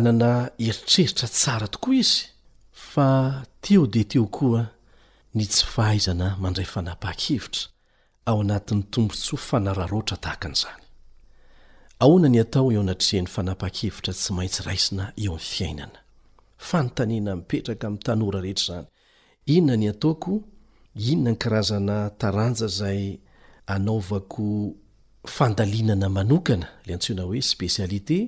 ra 0.00 0.10
eritreritra 0.66 1.26
tsara 1.38 1.66
tokoa 1.74 1.94
izy 2.00 2.22
fa 2.88 3.08
teo 3.62 3.84
de 3.92 4.02
teo 4.10 4.26
koa 4.36 4.62
ny 5.36 5.42
tsy 5.52 5.64
fahaizana 5.74 6.26
mandray 6.42 6.66
fanapaha-kevitra 6.74 7.73
ao 8.28 8.38
anatin'ny 8.42 8.82
tombo 8.92 9.14
tsoa 9.20 9.38
fanararotra 9.48 10.16
tahaka 10.24 10.46
an'zany 10.50 10.82
aona 12.04 12.28
ny 12.32 12.38
atao 12.44 12.66
eo 12.74 12.80
anatrehan'ny 12.84 13.30
fanapa-kevitra 13.34 14.12
tsy 14.20 14.30
maintsy 14.36 14.60
raisina 14.68 15.04
eo 15.24 15.34
am'n 15.36 15.46
fiainana 15.54 15.98
fanontaniana 16.68 17.32
mipetraka 17.40 17.86
mi'ntanora 17.92 18.38
rehetra 18.46 18.64
zany 18.76 18.86
inona 19.56 19.76
ny 19.82 19.86
ataoko 19.94 20.32
inona 21.12 21.30
ny 21.32 21.38
karazana 21.42 21.96
taranja 22.20 22.66
zay 22.78 23.02
anaovako 23.74 24.44
fandalinana 25.36 26.08
manokana 26.16 26.68
la 26.86 26.92
antseona 26.96 27.22
hoe 27.28 27.40
spesialité 27.52 28.18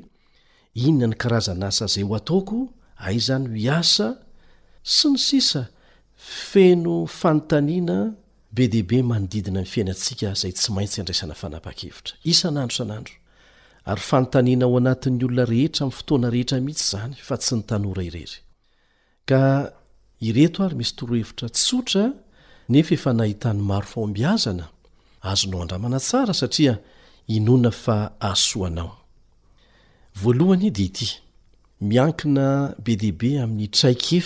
inona 0.87 1.07
ny 1.13 1.17
karazana 1.23 1.69
sazay 1.79 2.05
ho 2.09 2.13
ataoko 2.21 2.57
ay 3.09 3.17
zany 3.27 3.45
hi 3.63 3.69
asa 3.81 4.09
sy 4.95 5.07
ny 5.13 5.19
sisa 5.29 5.63
feno 6.49 6.95
fanontaniana 7.19 7.99
be 8.55 8.67
deibe 8.73 9.03
manodidina 9.03 9.61
ny 9.63 9.67
fiainantsika 9.71 10.31
izay 10.37 10.53
tsy 10.59 10.71
maintsy 10.75 11.01
andraisana 11.03 11.35
fanapakevitra 11.43 12.15
isan'andro 12.33 12.75
isan'andro 12.77 13.15
ary 13.93 14.03
fanotaniana 14.11 14.65
ao 14.67 14.77
anatin'ny 14.81 15.25
olona 15.29 15.45
rehetra 15.53 15.83
ami'ny 15.85 15.95
fotoana 15.99 16.29
rehetra 16.35 16.59
mihitsy 16.67 16.85
izany 16.89 17.15
fa 17.29 17.35
tsy 17.43 17.53
nytanora 17.61 18.03
irery 18.09 18.37
ka 19.29 19.41
ireto 20.31 20.59
ary 20.67 20.77
misy 20.81 20.93
toroahevitra 20.99 21.47
tsotra 21.59 22.05
nefa 22.75 22.93
efa 22.97 23.11
nahitany 23.21 23.61
maro 23.71 23.87
fao 23.93 24.05
mbiazana 24.11 24.65
azonao 25.31 25.63
andramana 25.65 25.99
tsara 26.09 26.35
satia 26.43 26.75
inna 27.37 27.71
ahnnabe 32.05 32.93
deibe 33.03 33.31
amin'y 33.45 33.69
trai 33.77 33.97
e 34.19 34.21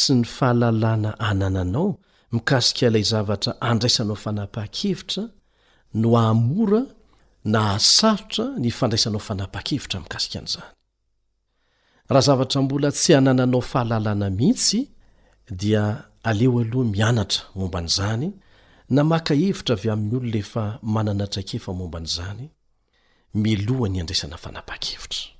sy 0.00 0.12
ny 0.18 0.24
fahallaa 0.36 1.12
annaao 1.28 1.88
mikasika 2.32 2.90
la 2.90 3.00
zavatra 3.02 3.60
andraisanao 3.60 4.16
fanapaha-kevitra 4.16 5.28
no 5.94 6.16
hahamora 6.16 6.82
na 7.44 7.70
asarotra 7.74 8.44
nifandraisanao 8.58 9.20
fanapaha-kevitra 9.20 10.00
mikasika 10.00 10.38
anizany 10.38 10.72
raha 12.08 12.20
zavatra 12.20 12.62
mbola 12.62 12.92
tsy 12.92 13.12
hanananao 13.14 13.60
fahalalàna 13.60 14.30
mihitsy 14.30 14.84
dia 15.50 16.04
aleoaloha 16.22 16.84
mianatra 16.90 17.42
mombani 17.54 17.88
zany 17.88 18.32
na 18.90 19.04
maka 19.04 19.34
hevitra 19.34 19.72
avy 19.76 19.90
aminy 19.90 20.16
olonaefa 20.16 20.78
manana 20.82 21.26
tra 21.26 21.42
kefa 21.42 21.72
mombany 21.72 22.06
zany 22.06 22.48
milohany 23.34 24.00
andraisana 24.00 24.36
fanapaha-kevitra 24.36 25.30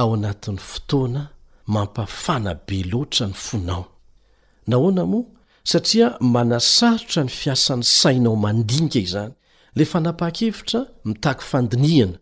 ao 0.00 0.12
anatin'ny 0.14 0.58
fotoana 0.70 1.22
mampafana 1.74 2.52
be 2.66 2.78
loatra 2.92 3.26
ny 3.28 3.34
fonao 3.44 3.84
nahoana 4.68 5.04
moa 5.12 5.24
satria 5.70 6.06
manasarotra 6.34 7.20
ny 7.26 7.30
fiasan'ny 7.40 7.84
sainao 7.98 8.36
mandinika 8.44 8.98
izany 9.06 9.32
la 9.76 9.84
fanapaha-kevitra 9.92 10.80
mitahaky 11.08 11.44
fandinihana 11.50 12.16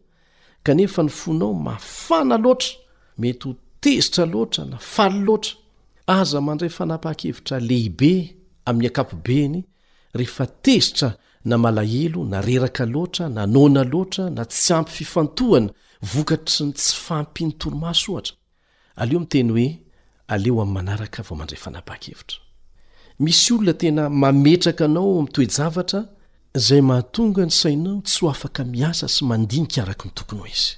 kanefa 0.67 1.03
ny 1.07 1.11
fonao 1.21 1.53
mafana 1.67 2.37
loatra 2.45 2.73
mety 3.21 3.45
ho 3.49 3.55
tezitra 3.81 4.25
loatra 4.33 4.63
na 4.65 4.77
faly 4.95 5.21
loatra 5.27 5.55
aza 6.17 6.39
mandray 6.41 6.73
fanapaha-kevitra 6.79 7.57
lehibe 7.69 8.13
amin'ny 8.67 8.87
akapobeny 8.89 9.61
rehefa 10.19 10.47
tezitra 10.65 11.09
na 11.45 11.59
malahelo 11.59 12.25
na 12.25 12.39
reraka 12.47 12.85
loatra 12.87 13.25
nanoana 13.37 13.83
loatra 13.93 14.25
na 14.31 14.43
tsy 14.51 14.73
ampy 14.77 14.91
fifantohana 14.99 15.71
vokatry 16.03 16.65
ny 16.69 16.73
tsy 16.77 16.97
fampinotolomaso 17.05 18.13
ohatra 18.13 18.37
aleo 18.97 19.21
miteny 19.21 19.51
hoe 19.53 19.67
aleo 20.29 20.63
amy 20.63 20.73
manaraka 20.73 21.23
vao 21.23 21.37
mandray 21.39 21.59
fanapakevitra 21.59 22.39
misy 23.19 23.53
olona 23.53 23.73
tena 23.75 24.11
mametraka 24.11 24.85
anao 24.85 25.23
mitoejavatra 25.23 26.05
zay 26.55 26.81
mahatonga 26.81 27.45
ny 27.47 27.51
sainao 27.51 28.01
tsy 28.03 28.21
ho 28.21 28.31
afaka 28.31 28.65
miasa 28.65 29.09
sy 29.09 29.25
mandinika 29.25 29.83
araka 29.83 30.05
ny 30.09 30.13
tokony 30.15 30.41
ho 30.41 30.47
izy 30.47 30.73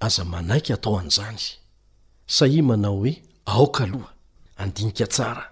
aza 0.00 0.24
manaiky 0.24 0.72
atao 0.72 0.98
an'izany 0.98 1.42
saimanao 2.26 2.96
hoe 2.98 3.12
aoka 3.46 3.84
aloha 3.84 4.12
andinika 4.56 5.06
tsara 5.06 5.44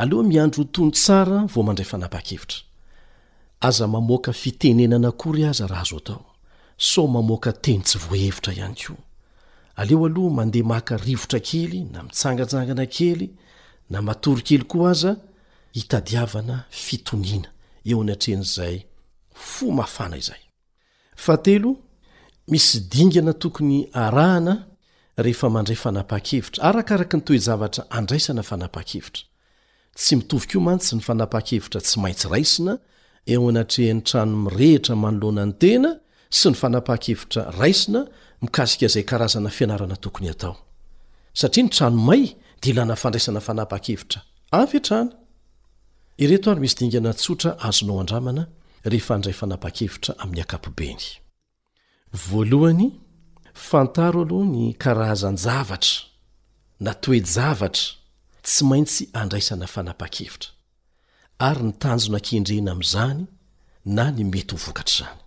aleo 0.00 0.22
miandro 0.22 0.62
otony 0.64 0.90
tsara 0.92 1.38
vao 1.52 1.62
mandray 1.66 1.86
fanapakevitra 1.90 2.58
aza 3.68 3.86
mamoaka 3.92 4.32
fitenenanaory 4.32 5.42
azarahazotao 5.50 6.29
so 6.80 7.06
mamoaka 7.06 7.52
teny 7.52 7.82
tsy 7.84 7.98
vohevitra 7.98 8.52
ihany 8.52 8.74
koa 8.86 8.96
aleoaloha 9.76 10.34
mandeha 10.36 10.64
maka 10.68 10.96
rivotra 10.96 11.40
kely 11.48 11.80
na 11.92 12.02
mitsangasangana 12.02 12.86
kely 12.86 13.26
na 13.90 14.00
matory 14.02 14.42
kely 14.48 14.64
koa 14.64 14.90
aza 14.90 15.16
iiaana 15.74 16.64
misy 22.48 22.80
dingana 22.90 23.32
tokony 23.32 23.88
arahana 23.92 24.66
rehefa 25.16 25.50
mandray 25.50 25.76
fanapaha-kevitra 25.76 26.62
arakaraka 26.64 27.16
nytoe 27.16 27.38
zavatra 27.38 27.84
andraisana 27.90 28.42
fanapaha-kevitra 28.42 29.22
tsy 29.94 30.16
mitovyka 30.16 30.52
io 30.56 30.60
mantsy 30.60 30.96
ny 30.96 31.02
fanapaha-kevitra 31.02 31.80
tsy 31.80 32.00
maintsy 32.00 32.28
raisina 32.28 32.78
eo 33.32 33.48
anatrehan'ny 33.48 34.02
trano 34.08 34.36
mirehitra 34.44 34.96
manoloana 34.96 35.44
ny 35.46 35.52
tena 35.52 35.90
sy 36.30 36.48
ny 36.54 36.56
fanapaha-kevitra 36.56 37.50
raisina 37.58 38.06
mikasika 38.42 38.86
izay 38.86 39.02
karazana 39.04 39.50
fianarana 39.50 39.96
tokony 39.96 40.30
atao 40.30 40.56
satria 41.34 41.64
ny 41.66 41.70
tranomay 41.70 42.34
di 42.62 42.72
lana 42.72 42.96
fandraisana 42.96 43.40
fanapa-kevitra 43.40 44.20
aiazn-javara 44.50 45.14
na 56.80 56.94
toejavatra 56.94 57.82
tsy 58.42 58.64
maintsy 58.64 59.08
andraisana 59.12 59.66
fanapaha-kevitra 59.66 60.48
ary 61.38 61.62
ny 61.62 61.72
tanjo 61.74 62.08
nankendrena 62.12 62.70
amin'izany 62.72 63.24
na 63.84 64.10
ny 64.10 64.24
mety 64.24 64.52
ho 64.54 64.60
vokatr' 64.60 64.98
zany 65.04 65.19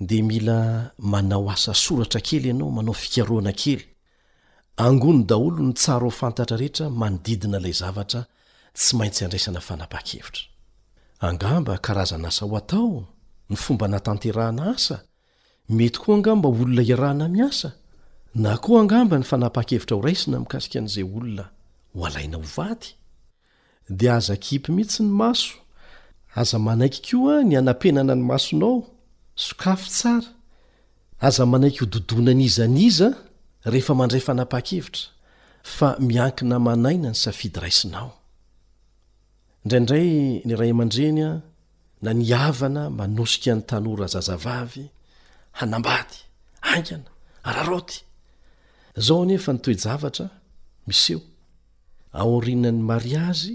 de 0.00 0.20
mila 0.22 0.90
manao 1.08 1.44
asa 1.50 1.74
soratra 1.84 2.20
kely 2.26 2.46
ianao 2.48 2.70
manao 2.76 2.94
fikaroana 3.02 3.52
kely 3.60 3.82
angono 4.86 5.22
daolo 5.30 5.60
ny 5.68 5.74
tsaro 5.80 6.06
ao 6.10 6.18
fantatra 6.20 6.56
rehetra 6.60 6.86
manodidina 7.00 7.58
lay 7.64 7.74
zavatra 7.80 8.20
tsy 8.78 8.92
maintsy 8.98 9.20
andraisana 9.24 9.60
fanapa-kevitra 9.68 10.42
angamba 11.26 11.74
karazana 11.86 12.28
asaho 12.32 12.54
atao 12.60 12.94
ny 13.50 13.56
fomba 13.62 13.84
natanterahana 13.92 14.62
asa 14.74 14.96
mety 15.76 15.98
koa 16.02 16.14
angamba 16.16 16.46
olona 16.48 16.82
iarahana 16.90 17.26
miasa 17.34 17.68
na 18.42 18.50
koa 18.64 18.78
angamba 18.82 19.14
ny 19.18 19.26
fanapa-kevitra 19.30 19.94
ho 19.96 20.02
raisina 20.06 20.36
mikasika 20.42 20.76
an'izay 20.80 21.04
olona 21.16 21.44
ho 21.92 21.98
alaina 22.06 22.36
ho 22.40 22.46
vaty 22.56 22.90
dia 23.96 24.14
aza 24.16 24.36
kipy 24.36 24.72
mihitsy 24.72 25.02
ny 25.02 25.10
maso 25.20 25.54
aza 26.40 26.56
manaiky 26.66 27.00
koa 27.06 27.36
ny 27.48 27.54
ana-penana 27.60 28.14
ny 28.16 28.24
masonao 28.30 28.74
sokafo 29.44 29.88
tsara 29.96 30.28
aza 31.26 31.42
manaiky 31.52 31.80
hododona 31.84 32.32
n' 32.34 32.44
iza 32.48 32.64
n 32.68 32.76
iza 32.88 33.08
rehefa 33.72 33.92
mandray 33.98 34.22
fanapaha-kevitra 34.26 35.06
fa 35.74 35.88
miankina 36.08 36.56
manaina 36.66 37.10
ny 37.12 37.18
safidy 37.24 37.58
raisinao 37.64 38.10
indraindray 39.64 40.06
nyray 40.48 40.70
aman-dreny 40.74 41.20
a 41.22 41.30
naniavana 42.04 42.82
manosika 42.98 43.52
ny 43.56 43.62
tanora 43.70 44.06
zazavavy 44.14 44.84
hanambady 45.58 46.16
angana 46.72 47.08
araraoty 47.48 47.98
zao 49.06 49.22
nefa 49.28 49.50
nytoejavatra 49.52 50.26
miseo 50.88 51.20
aorinany 52.20 52.80
mari 52.90 53.12
azy 53.30 53.54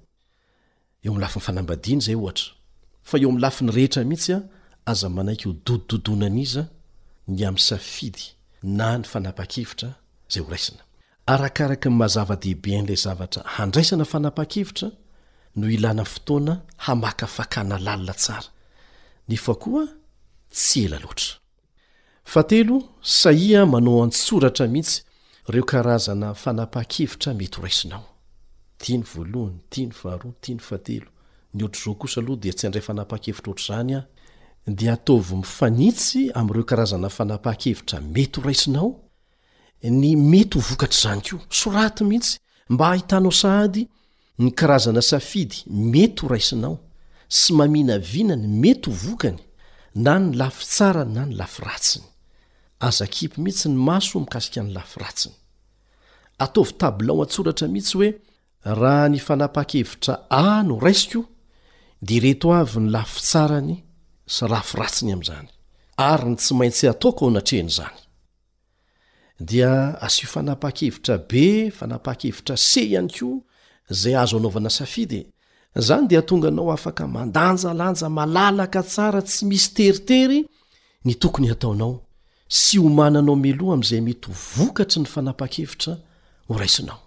eo 1.03 1.11
am'lafi 1.13 1.37
'ny 1.39 1.43
fanambadiany 1.45 2.01
zay 2.05 2.15
ohatra 2.15 2.49
fa 3.09 3.15
eo 3.17 3.29
am'n 3.31 3.41
lafi 3.41 3.63
ny 3.65 3.71
rehetra 3.73 4.03
mihitsy 4.05 4.33
a 4.35 4.39
aza 4.91 5.07
manaiky 5.09 5.45
ho 5.49 5.53
dodidodona 5.65 6.25
ana 6.29 6.39
iza 6.43 6.63
ny 7.27 7.41
am'n 7.47 7.57
safidy 7.69 8.25
na 8.77 8.87
ny 8.97 9.05
fanapahakivitra 9.11 9.89
zay 10.31 10.41
ho 10.43 10.47
raisina 10.53 10.81
arakarakany 11.33 11.95
mahazava-dehibe 11.99 12.73
n'ilay 12.81 12.99
zavatra 13.05 13.41
handraisana 13.55 14.05
fanapaha-kivitra 14.05 14.87
no 15.55 15.65
ilana 15.75 16.05
fotoana 16.05 16.53
hamakafakana 16.85 17.77
lalina 17.85 18.13
tsara 18.13 18.49
nefa 19.29 19.53
koa 19.63 19.83
tsy 20.53 20.85
ela 20.85 20.97
loatra 21.03 21.37
e 22.57 22.63
sahia 23.01 23.65
manao 23.65 24.03
antsoratra 24.03 24.67
mihitsy 24.67 24.95
reo 25.53 25.63
karazana 25.71 26.27
fanapaha-kivitra 26.43 27.33
mety 27.33 27.57
horaisinao 27.57 28.10
tiany 28.81 29.03
voalohany 29.13 29.59
tiany 29.69 29.93
ha 30.69 30.77
enyotrzaoosa 31.55 32.19
aloh 32.21 32.37
d 32.39 32.43
tsy 32.53 32.65
andrayfanaaha-keitra 32.67 33.47
oarzanyd 33.51 34.03
ataovy 34.93 35.33
mifanitsy 35.43 36.21
amireo 36.39 36.63
karazana 36.71 37.09
fanapaha-kevitra 37.17 37.97
mety 38.15 38.35
horaisinao 38.39 38.89
ny 39.83 40.15
mety 40.15 40.55
ho 40.57 40.61
vokatr' 40.69 41.01
zany 41.03 41.21
ko 41.21 41.35
soraty 41.49 42.03
mihitsy 42.03 42.37
mba 42.69 42.85
hahitanao 42.87 43.31
sahady 43.31 43.87
ny 44.39 44.51
karazana 44.59 45.01
safidy 45.01 45.55
mety 45.67 46.21
ho 46.21 46.27
raisinao 46.27 46.77
sy 47.27 47.53
mamina 47.53 47.97
vinany 47.99 48.47
mety 48.47 48.89
ho 48.89 48.95
vokany 48.95 49.39
na 49.95 50.19
ny 50.19 50.35
lafi 50.39 50.65
sara 50.65 51.05
na 51.05 51.25
ny 51.25 51.33
lafiratsiny 51.39 52.05
azai 52.79 53.29
mihitsy 53.37 53.69
ny 53.69 53.75
maso 53.75 54.19
mikasika 54.19 54.63
ny 54.63 54.71
lafiratsinytotaaoatsoratra 54.73 57.67
mihitsy 57.67 57.97
oe 58.01 58.09
raha 58.63 59.09
ny 59.09 59.19
fanapa-kevitra 59.19 60.17
a 60.29 60.61
no 60.63 60.77
raisiko 60.79 61.23
di 62.01 62.19
reto 62.21 62.53
avy 62.53 62.79
ny 62.81 62.89
lafi 62.91 63.21
tsarany 63.21 63.73
sy 64.35 64.45
rafiratsiny 64.49 65.13
amn'izany 65.15 65.49
ary 66.01 66.29
ny 66.31 66.35
tsy 66.37 66.53
maintsy 66.59 66.85
ataoko 66.91 67.21
ao 67.25 67.29
anatrehany 67.33 67.71
zany 67.73 67.97
dia 69.39 69.97
asio 70.05 70.27
fanapa-kevitra 70.33 71.15
be 71.29 71.45
fanapa-kevitra 71.79 72.55
ce 72.57 72.81
ihany 72.85 73.09
ko 73.15 73.29
zay 74.01 74.15
azo 74.15 74.37
anaovana 74.37 74.69
safidy 74.69 75.21
zany 75.77 76.05
dia 76.07 76.21
tonga 76.21 76.47
anao 76.53 76.71
afaka 76.73 77.07
mandanjalanja 77.07 78.09
malalaka 78.09 78.81
tsara 78.83 79.21
tsy 79.25 79.45
misy 79.49 79.69
teritery 79.75 80.39
ny 81.05 81.13
tokony 81.21 81.49
ataonao 81.51 81.93
sy 82.61 82.77
homananao 82.83 83.35
meloha 83.45 83.73
amn'izay 83.79 84.01
mety 84.07 84.29
hvokatry 84.51 85.01
ny 85.01 85.07
fanapa-kevitra 85.15 85.93
ho 86.47 86.53
raisinao 86.61 86.99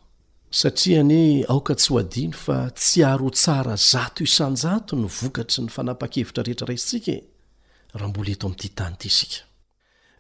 satria 0.55 1.02
ni 1.02 1.42
aoka 1.50 1.74
tsy 1.74 1.90
ho 1.92 1.98
adino 1.98 2.36
fa 2.38 2.59
tsy 2.70 3.02
aro 3.05 3.30
tsara 3.34 3.74
zato 3.76 4.22
isanjato 4.22 4.94
nyvokatsy 4.96 5.59
ny 5.64 5.70
fanapa-kevitra 5.76 6.44
rehetra 6.46 6.66
raitsika 6.70 7.11
e. 7.11 7.22
raha 7.98 8.09
mbola 8.11 8.30
eto 8.34 8.44
amty 8.48 8.68
htany 8.70 8.94
tyisika 9.00 9.40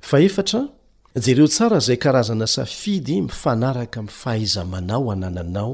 fa 0.08 0.16
efatra 0.26 0.60
jereo 1.24 1.46
tsara 1.54 1.76
izay 1.82 1.98
karazana 2.02 2.46
safidy 2.56 3.16
mifanaraka 3.26 3.98
mifahahiza 4.06 4.62
manao 4.72 5.06
hanananao 5.12 5.72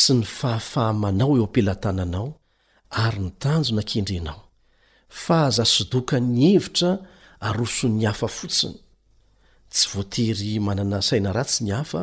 sy 0.00 0.12
ny 0.18 0.24
fahafahamanao 0.38 1.30
eo 1.38 1.44
ampilantananao 1.46 2.28
ary 2.90 3.18
nitanjo 3.24 3.72
nankendrenao 3.76 4.40
fahazasodoka 5.22 6.16
'ny 6.20 6.46
hevitra 6.52 6.90
aroso'ny 7.48 8.02
hafa 8.10 8.28
fotsiny 8.38 8.76
tsy 9.72 9.84
voatery 9.92 10.58
manana 10.66 10.98
saina 11.02 11.30
ratsy 11.32 11.64
ny 11.64 11.70
hafa 11.78 12.02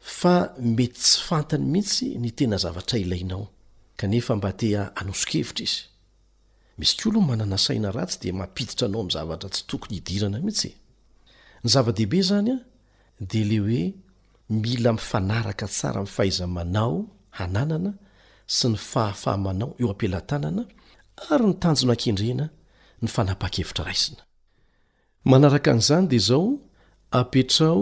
fa 0.00 0.54
mety 0.60 0.98
tsy 1.00 1.20
fantany 1.28 1.64
mihitsy 1.74 2.08
ny 2.18 2.30
tena 2.38 2.56
zavatra 2.62 2.98
ilainao 2.98 3.48
kanefa 3.96 4.32
mba 4.36 4.52
tea 4.60 4.80
anosokevitra 5.00 5.64
izy 5.66 5.78
misy 6.78 6.96
kolo 7.00 7.18
ny 7.20 7.26
manana 7.28 7.58
saina 7.66 7.88
ratsy 7.96 8.18
dia 8.22 8.32
mampiditra 8.40 8.84
anao 8.86 9.00
ami'ny 9.02 9.12
zavatra 9.16 9.48
tsy 9.54 9.62
tokony 9.70 9.94
hidirana 9.96 10.38
mihitsy 10.46 10.70
ny 11.62 11.68
zava-dehibe 11.74 12.16
izany 12.22 12.50
a 12.54 12.58
dia 13.30 13.44
leh 13.50 13.60
hoe 13.64 13.82
mila 14.62 14.92
mifanaraka 14.92 15.66
tsara 15.74 16.00
mi 16.04 16.10
fahaizamanao 16.14 16.94
hananana 17.38 17.92
sy 18.56 18.66
ny 18.72 18.76
fahafahamanao 18.90 19.70
eo 19.80 19.88
ampilantanana 19.94 20.62
ary 21.32 21.46
ny 21.50 21.56
tanjonan-kendrena 21.62 22.46
ny 23.02 23.08
fanapa-kevitra 23.14 23.82
raisina 23.88 24.22
manaraka 25.30 25.70
n'izany 25.76 26.06
dia 26.10 26.20
izao 26.22 26.46
apetrao 27.20 27.80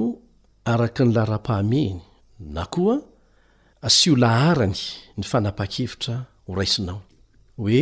araky 0.67 1.05
ny 1.05 1.11
lara-pahamehny 1.17 2.01
na 2.57 2.63
koa 2.75 2.97
sy 3.97 4.09
ho 4.11 4.17
laharany 4.25 4.77
ny 5.17 5.25
fanapa-kevitra 5.31 6.17
oraisinao 6.51 7.01
hoe 7.59 7.81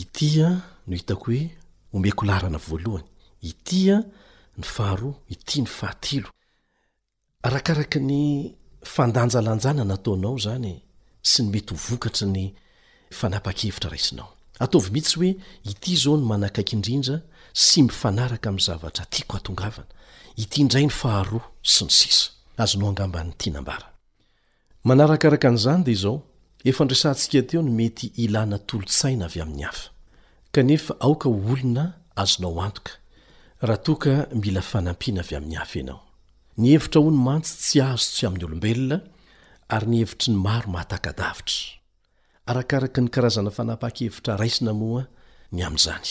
itia 0.00 0.48
no 0.86 0.94
hitako 0.98 1.24
hoe 1.30 1.42
omeko 1.96 2.22
larana 2.30 2.58
voalohany 2.66 3.06
itia 3.50 3.96
ny 4.58 4.64
faharo 4.74 5.10
ity 5.34 5.56
ny 5.62 5.68
fahatilo 5.78 6.30
arakaraky 7.46 8.00
ny 8.10 8.16
fandanjalanjana 8.94 9.82
nataonao 9.90 10.36
zany 10.46 10.74
sy 11.30 11.38
ny 11.44 11.48
mety 11.52 11.70
ho 11.76 11.78
vokatry 11.88 12.26
ny 12.34 12.44
fanapa-kevitra 13.18 13.88
raisinao 13.92 14.28
ataovy 14.64 14.88
mihitsy 14.94 15.14
hoe 15.20 15.30
ity 15.72 15.92
zao 16.02 16.14
ny 16.18 16.24
manakaikyindrindra 16.30 17.16
sy 17.64 17.78
mifanaraka 17.86 18.46
am'n 18.50 18.64
zavatra 18.68 19.04
tiako 19.12 19.34
atongavana 19.36 19.92
idaahs 20.36 20.92
saamanarakaraka 22.58 25.46
an'izany 25.50 25.84
dia 25.86 25.92
izao 25.98 26.16
efa 26.70 26.82
ndresantsika 26.84 27.40
teo 27.50 27.60
no 27.66 27.72
mety 27.80 28.06
ilàna 28.24 28.56
tolotsaina 28.68 29.24
avy 29.28 29.40
amin'ny 29.44 29.64
hafa 29.68 29.86
kanefa 30.54 30.92
aoka 31.06 31.28
hoolona 31.46 31.84
azonao 32.22 32.58
antoka 32.66 32.92
raha 33.68 33.80
toaka 33.86 34.12
mila 34.42 34.62
fanampiana 34.70 35.20
avy 35.24 35.34
amin'ny 35.38 35.56
hafa 35.60 35.76
ianao 35.80 36.00
ny 36.60 36.64
hevitra 36.74 36.98
ho 37.04 37.08
ny 37.14 37.18
mantsy 37.28 37.52
tsy 37.62 37.76
azo 37.88 38.06
tsy 38.14 38.22
amin'ny 38.26 38.44
olombelona 38.46 38.98
ary 39.74 39.86
ny 39.92 39.96
hevitry 40.02 40.28
ny 40.32 40.36
maro 40.46 40.68
mahataha-kadavitra 40.74 41.58
arakaraka 42.50 42.98
ny 43.04 43.08
karazana 43.14 43.50
fanapaha-khevitra 43.56 44.32
raizina 44.40 44.72
moa 44.80 45.02
ny 45.54 45.58
amin'izany 45.66 46.08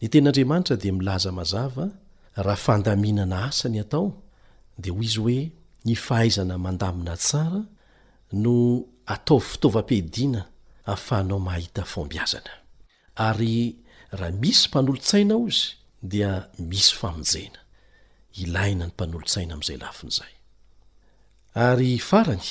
ny 0.00 0.06
tenyandriamanitra 0.12 0.74
dia 0.82 0.92
milaza 0.98 1.30
mazava 1.38 1.84
raha 2.38 2.56
fandaminana 2.56 3.44
asa 3.44 3.68
ny 3.68 3.80
atao 3.82 4.12
dia 4.82 4.92
hoy 4.94 5.04
izy 5.06 5.18
hoe 5.24 5.40
ny 5.84 5.94
fahaizana 5.96 6.58
mandamina 6.58 7.14
tsara 7.24 7.60
no 8.44 8.54
atao 9.14 9.40
fitaova-pehidiana 9.48 10.42
hahafahanao 10.86 11.38
mahita 11.48 11.84
fombiazana 11.84 12.52
ary 13.28 13.76
raha 14.10 14.32
misy 14.42 14.68
mpanolotsaina 14.68 15.34
ao 15.34 15.48
izy 15.52 15.66
dia 16.12 16.30
misy 16.58 16.92
famonjena 17.00 17.60
ilaina 18.42 18.84
ny 18.86 18.92
mpanolotsaina 18.94 19.52
ami'izay 19.54 19.78
lafin' 19.84 20.10
izay 20.14 20.32
ary 21.66 21.98
farany 22.08 22.48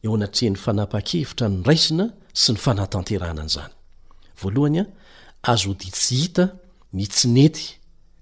eo 0.03 0.11
anatrehan'ny 0.15 0.57
fanapaha-kevitra 0.65 1.45
ny 1.51 1.57
raizina 1.67 2.05
sy 2.41 2.49
ny 2.53 2.59
fanahtanterahana 2.65 3.41
an'izany 3.45 3.73
voalohany 4.41 4.79
a 4.81 4.85
azo 5.51 5.71
di 5.79 5.89
tsy 5.97 6.15
hita 6.23 6.45
nitsinety 6.97 7.65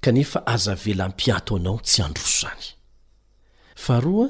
kanefa 0.03 0.39
aza 0.53 0.73
velampiato 0.83 1.51
anao 1.57 1.77
tsy 1.87 1.99
androso 2.07 2.37
zany 2.47 2.63
ahroa 3.97 4.27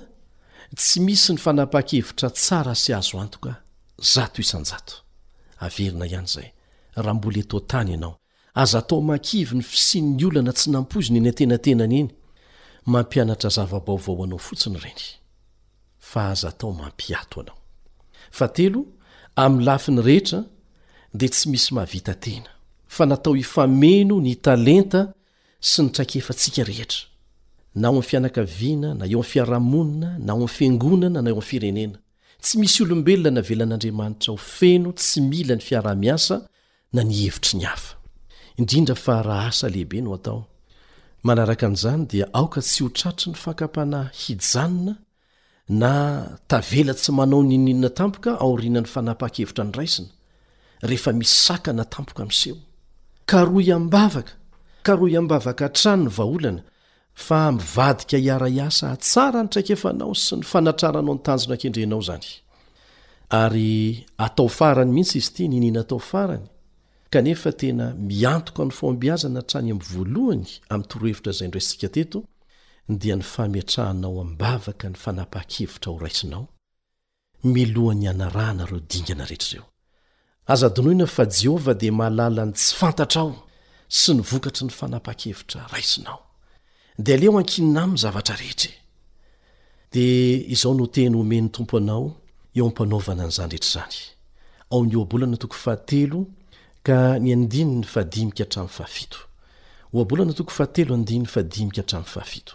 tsy 0.79 0.97
misy 1.05 1.31
ny 1.33 1.39
fanapaha-kevitra 1.45 2.27
tsara 2.39 2.73
sy 2.83 2.91
azo 2.99 3.17
antoka 3.23 3.51
zato 4.13 4.37
isanjato 4.43 4.95
averina 5.65 6.05
ihany 6.11 6.27
izay 6.29 6.49
raha 7.03 7.13
mbola 7.17 7.39
etotany 7.43 7.91
ianao 7.95 8.15
aza 8.56 8.82
tao 8.82 9.01
makivy 9.12 9.56
ny 9.58 9.64
fisinny 9.72 10.24
olana 10.26 10.51
tsy 10.58 10.68
nampozony 10.74 11.18
eny 11.20 11.30
antenatenany 11.32 11.95
eny 12.01 12.10
mampianra 12.93 13.49
zaooaoosny 13.56 14.78
rehetra 20.08 20.43
da 21.20 21.28
tsy 21.34 21.45
misy 21.51 21.70
mahavitatena 21.76 22.51
fa 22.95 23.03
natao 23.10 23.34
ifameno 23.43 24.16
ny 24.26 24.34
talenta 24.45 25.01
sy 25.70 25.80
nytraikefantsika 25.86 26.62
rehetra 26.70 27.01
na 27.82 27.88
ofianakaviana 27.99 28.89
na 28.99 29.06
eofiarahmonina 29.14 30.10
naom 30.28 30.47
fiangonana 30.58 31.20
na 31.24 31.30
eo 31.34 31.41
firenena 31.49 31.97
tsy 32.43 32.53
misy 32.62 32.80
olombelona 32.84 33.32
navelan'andriamanitra 33.38 34.30
ho 34.34 34.38
feno 34.58 34.89
tsy 34.99 35.20
mila 35.32 35.53
ny 35.58 35.64
fiarah-miasa 35.68 36.36
na 36.95 37.01
nihevitry 37.10 37.56
ny 37.62 37.66
af 37.74 37.84
ihz 38.56 38.56
di 38.56 38.56
ka 38.56 38.56
tsy 42.62 42.84
ho 42.86 42.89
tratry 42.97 43.30
ny 43.32 43.36
fakapana 43.45 44.01
hijanina 44.24 44.93
na 45.68 45.93
tavelatsy 46.49 47.12
manao 47.18 47.41
nininana 47.49 47.89
tampoka 47.99 48.32
aorianany 48.45 48.88
fanapaha-kevitra 48.93 49.64
nyraisina 49.68 50.08
ehefa 50.84 51.12
misakana 51.22 51.84
tampoka 51.93 52.24
mseho 52.30 52.58
kaabavkakaabavakatranony 53.30 56.12
olna 56.26 56.51
mivadika 57.58 58.18
iaraiasa 58.28 58.88
tsara 59.03 59.39
ntraik 59.45 59.70
efanao 59.76 60.12
sy 60.26 60.34
ny 60.39 60.43
fanatraranao 60.51 61.16
nytanjonan-kendrenao 61.18 62.01
zanytao 62.10 64.47
farany 64.58 64.91
mihitsy 64.95 65.18
izy 65.20 65.32
ty 65.36 65.43
ninina 65.51 65.80
atao 65.86 65.99
farany 66.10 66.47
kanefa 67.16 67.49
tena 67.51 67.93
miantoko 68.07 68.66
ny 68.68 68.72
fombiaza 68.76 69.28
natrany 69.32 69.70
am 69.72 69.80
voalohany 69.80 70.45
am 70.70 70.82
torohevitra 70.84 71.32
zayndro 71.39 71.57
isika 71.63 71.88
teto 71.89 72.24
dia 72.89 73.16
ny 73.16 73.24
famiatrahanao 73.34 74.22
ambavaka 74.22 74.89
ny 74.89 74.95
fanapa-kevitra 75.03 75.91
o 75.95 75.97
raisinao 75.97 76.47
milohany 77.43 78.07
anarahnareo 78.11 78.80
dingana 78.89 79.26
rehetrreo 79.32 79.63
aza 80.51 80.68
adonoina 80.68 81.05
fa 81.16 81.24
jehovah 81.26 81.78
dia 81.78 81.91
mahalalany 81.91 82.51
tsy 82.53 82.76
fantatra 82.80 83.22
ao 83.22 83.36
sy 83.88 84.13
nivokatry 84.13 84.66
ny 84.66 84.72
fanapa-kevitra 84.80 85.68
raisinao 85.74 86.20
di 87.05 87.18
leo 87.18 87.38
ankinina 87.39 87.88
my 87.88 87.97
zavatra 87.97 88.36
rehetry 88.36 88.72
e. 88.74 88.76
dia 89.91 90.47
izao 90.53 90.74
noteny 90.74 91.16
omeny 91.16 91.49
tompoanao 91.49 92.05
eo 92.55 92.68
mpanovana 92.70 93.24
nyzanyrehtr 93.24 93.72
zany 93.74 93.99
ka 96.86 97.17
ny 97.19 97.33
andinyny 97.33 97.83
fadimika 97.83 98.43
hatramin'ny 98.45 98.73
fahafito 98.77 99.19
oabola 99.93 100.25
na 100.25 100.33
toko 100.33 100.51
faatelo 100.53 100.93
andinny 100.95 101.25
fadimika 101.25 101.81
hatramn'ny 101.81 102.09
fahafito 102.13 102.53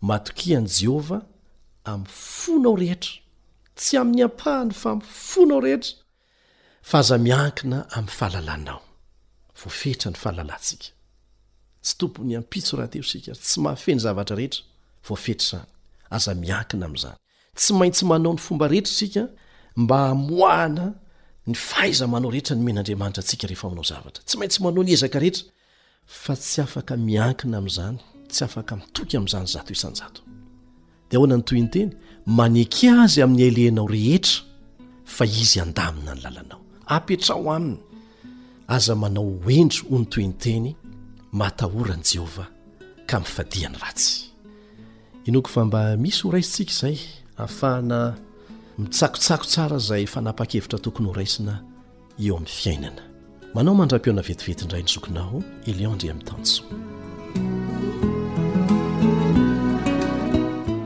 matokihan' 0.00 0.64
jehova 0.66 1.18
am'y 1.84 2.08
fonao 2.08 2.74
rehetra 2.80 3.20
tsy 3.76 3.98
amin'ny 4.00 4.22
ampahany 4.24 4.72
fa 4.72 4.94
mfonao 4.96 5.60
rehetra 5.60 5.94
fa 6.82 6.98
azamiankina 7.04 7.78
ami'y 7.96 8.14
fahalalanao 8.18 8.80
voafetra 9.60 10.08
ny 10.10 10.16
fahalalansika 10.22 10.88
tsy 11.84 11.94
tompony 12.00 12.36
ampitso 12.40 12.76
raha 12.76 12.88
teo 12.92 13.02
isika 13.04 13.32
y 13.36 13.36
tsy 13.36 13.60
mahafeny 13.60 14.00
zavatra 14.04 14.36
rehetra 14.36 14.62
voafetrany 15.06 15.66
azamiankina 16.16 16.84
am'izany 16.88 17.18
tsy 17.58 17.72
maintsy 17.78 18.04
manao 18.08 18.32
ny 18.32 18.40
fomba 18.40 18.64
rehetra 18.72 18.92
isika 18.96 19.22
mba 19.76 20.08
amoahana 20.08 20.86
ny 21.48 21.54
faaiza 21.56 22.06
manao 22.12 22.30
rehetra 22.30 22.54
ny 22.56 22.62
men'andriamanitra 22.66 23.22
atsika 23.24 23.46
rehefa 23.50 23.68
minao 23.72 23.86
zavatra 23.90 24.20
tsy 24.28 24.34
maintsy 24.40 24.58
manao 24.64 24.82
ny 24.86 24.92
ezaka 24.96 25.18
rehetra 25.24 25.44
fa 26.22 26.32
tsy 26.42 26.58
afaka 26.66 26.92
miankina 27.08 27.56
amin'izany 27.60 27.96
tsy 28.32 28.42
afaka 28.46 28.72
mitoky 28.80 29.14
amin'izany 29.18 29.46
zato 29.54 29.68
h 29.72 29.76
isany 29.76 29.96
zato 30.02 30.20
dia 31.08 31.16
ahoana 31.18 31.36
ny 31.40 31.44
toy 31.48 31.58
nyteny 31.64 31.90
maneke 32.38 32.86
azy 33.02 33.20
amin'ny 33.24 33.44
alehinao 33.48 33.86
rehetra 33.96 34.36
fa 35.16 35.24
izy 35.42 35.58
andamina 35.64 36.12
ny 36.16 36.20
lalanao 36.24 36.60
apetrao 36.96 37.42
aminy 37.56 37.80
aza 38.76 38.92
manao 39.02 39.26
oendro 39.46 39.80
ho 39.90 39.96
ny 40.00 40.06
toy 40.12 40.24
nyteny 40.30 40.66
matahorany 41.40 42.04
jehovah 42.12 42.48
ka 43.08 43.16
miifadiany 43.22 43.76
ratsy 43.82 44.12
inoko 45.28 45.48
fa 45.54 45.60
mba 45.64 45.80
misy 46.02 46.20
horaisitsika 46.22 46.70
izay 46.74 46.96
ahafahana 47.40 48.00
mitsakotsako 48.78 49.44
tsara 49.44 49.78
zay 49.78 50.06
fanapakevitra 50.06 50.78
tokony 50.78 51.08
ho 51.08 51.14
raisina 51.14 51.58
eo 52.18 52.36
ami'ny 52.36 52.48
fiainana 52.58 53.02
manao 53.54 53.74
mandrapiona 53.80 54.22
vetivetindray 54.28 54.82
ny 54.82 54.88
sokinao 54.94 55.42
eleon 55.70 55.92
andreha 55.92 56.14
mitanjo 56.20 56.62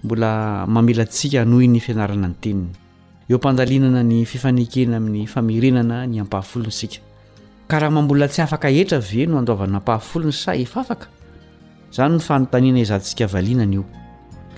mbola 0.06 0.30
mamelantsika 0.76 1.38
hanoi 1.48 1.70
ny 1.76 1.80
fianarana 1.88 2.28
ny 2.36 2.38
teniny 2.44 2.70
eompandalinana 3.32 4.02
ny 4.12 4.20
fifanekena 4.34 4.98
amin'ny 5.02 5.24
famirenana 5.36 6.00
ny 6.14 6.18
ampahafolonsika 6.28 7.00
kara 7.68 7.90
mambona 7.90 8.28
tsy 8.28 8.42
afaka 8.42 8.70
etra 8.70 9.00
ve 9.00 9.26
no 9.26 9.38
andovana 9.38 9.78
ampahafolony 9.82 10.32
sa 10.32 10.54
efafaka 10.56 11.08
zany 11.92 12.16
ny 12.16 12.20
fanontaniana 12.22 12.80
izantsika 12.80 13.26
valinana 13.26 13.74
io 13.74 13.86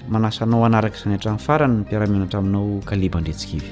manasanao 0.10 0.66
anaraka 0.68 0.98
zany 1.00 1.14
hatran'ny 1.16 1.40
farany 1.40 1.72
ny 1.74 1.82
mpiaramiona 1.88 2.28
traminao 2.28 2.82
kalebaindretsikaivy 2.86 3.72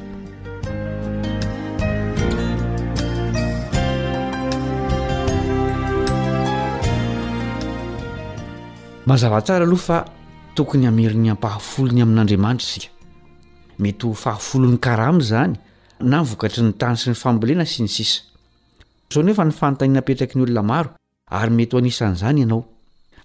mazavatsara 9.06 9.66
aloha 9.68 9.84
fa 9.84 10.00
tokony 10.56 10.86
hamerin'ny 10.88 11.32
ampahafolony 11.36 12.02
amin'andriamanitra 12.08 12.66
isika 12.70 12.88
mety 13.84 14.06
ho 14.08 14.14
fahafolon'ny 14.14 14.80
karamo 14.80 15.20
zany 15.20 15.56
na 16.00 16.22
nivokatry 16.24 16.64
ny 16.64 16.74
tany 16.80 16.96
sy 16.96 17.10
ny 17.12 17.16
fambolena 17.20 17.66
sy 17.68 17.84
ny 17.84 17.92
sisa 17.92 18.24
eny 19.14 19.34
fantanynapetraky 19.34 20.38
ny 20.38 20.44
olona 20.44 20.64
maro 20.64 20.90
ary 21.32 21.52
mety 21.52 21.74
ho 21.76 21.80
anisan'izany 21.80 22.40
ianao 22.42 22.62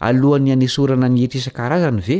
alohany 0.09 0.53
anesorana 0.53 1.09
nyetr 1.09 1.37
is-karazany 1.37 2.01
ve 2.07 2.17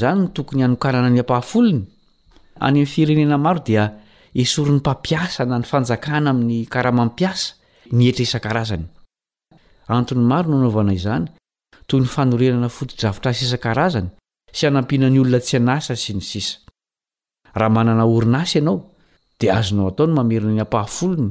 'zany 0.00 0.20
ntokonyankarana 0.26 1.10
ny 1.10 1.20
aahafolnyymao 1.20 3.54
di 3.64 3.78
esorn'nympampiasana 4.42 5.56
ny 5.58 5.64
fanjakana 5.70 6.28
amin'ny 6.30 6.66
karahampiaso 6.68 7.54
izy 7.92 8.24
faorenana 12.14 12.68
foto-avira 12.76 13.30
iskarazany 13.40 14.06
saampinanyolona 14.52 15.38
tsyass 15.40 16.48
daznaoataony 19.42 20.12
mamerina 20.18 20.52
ny 20.52 20.60
aahany 20.64 21.30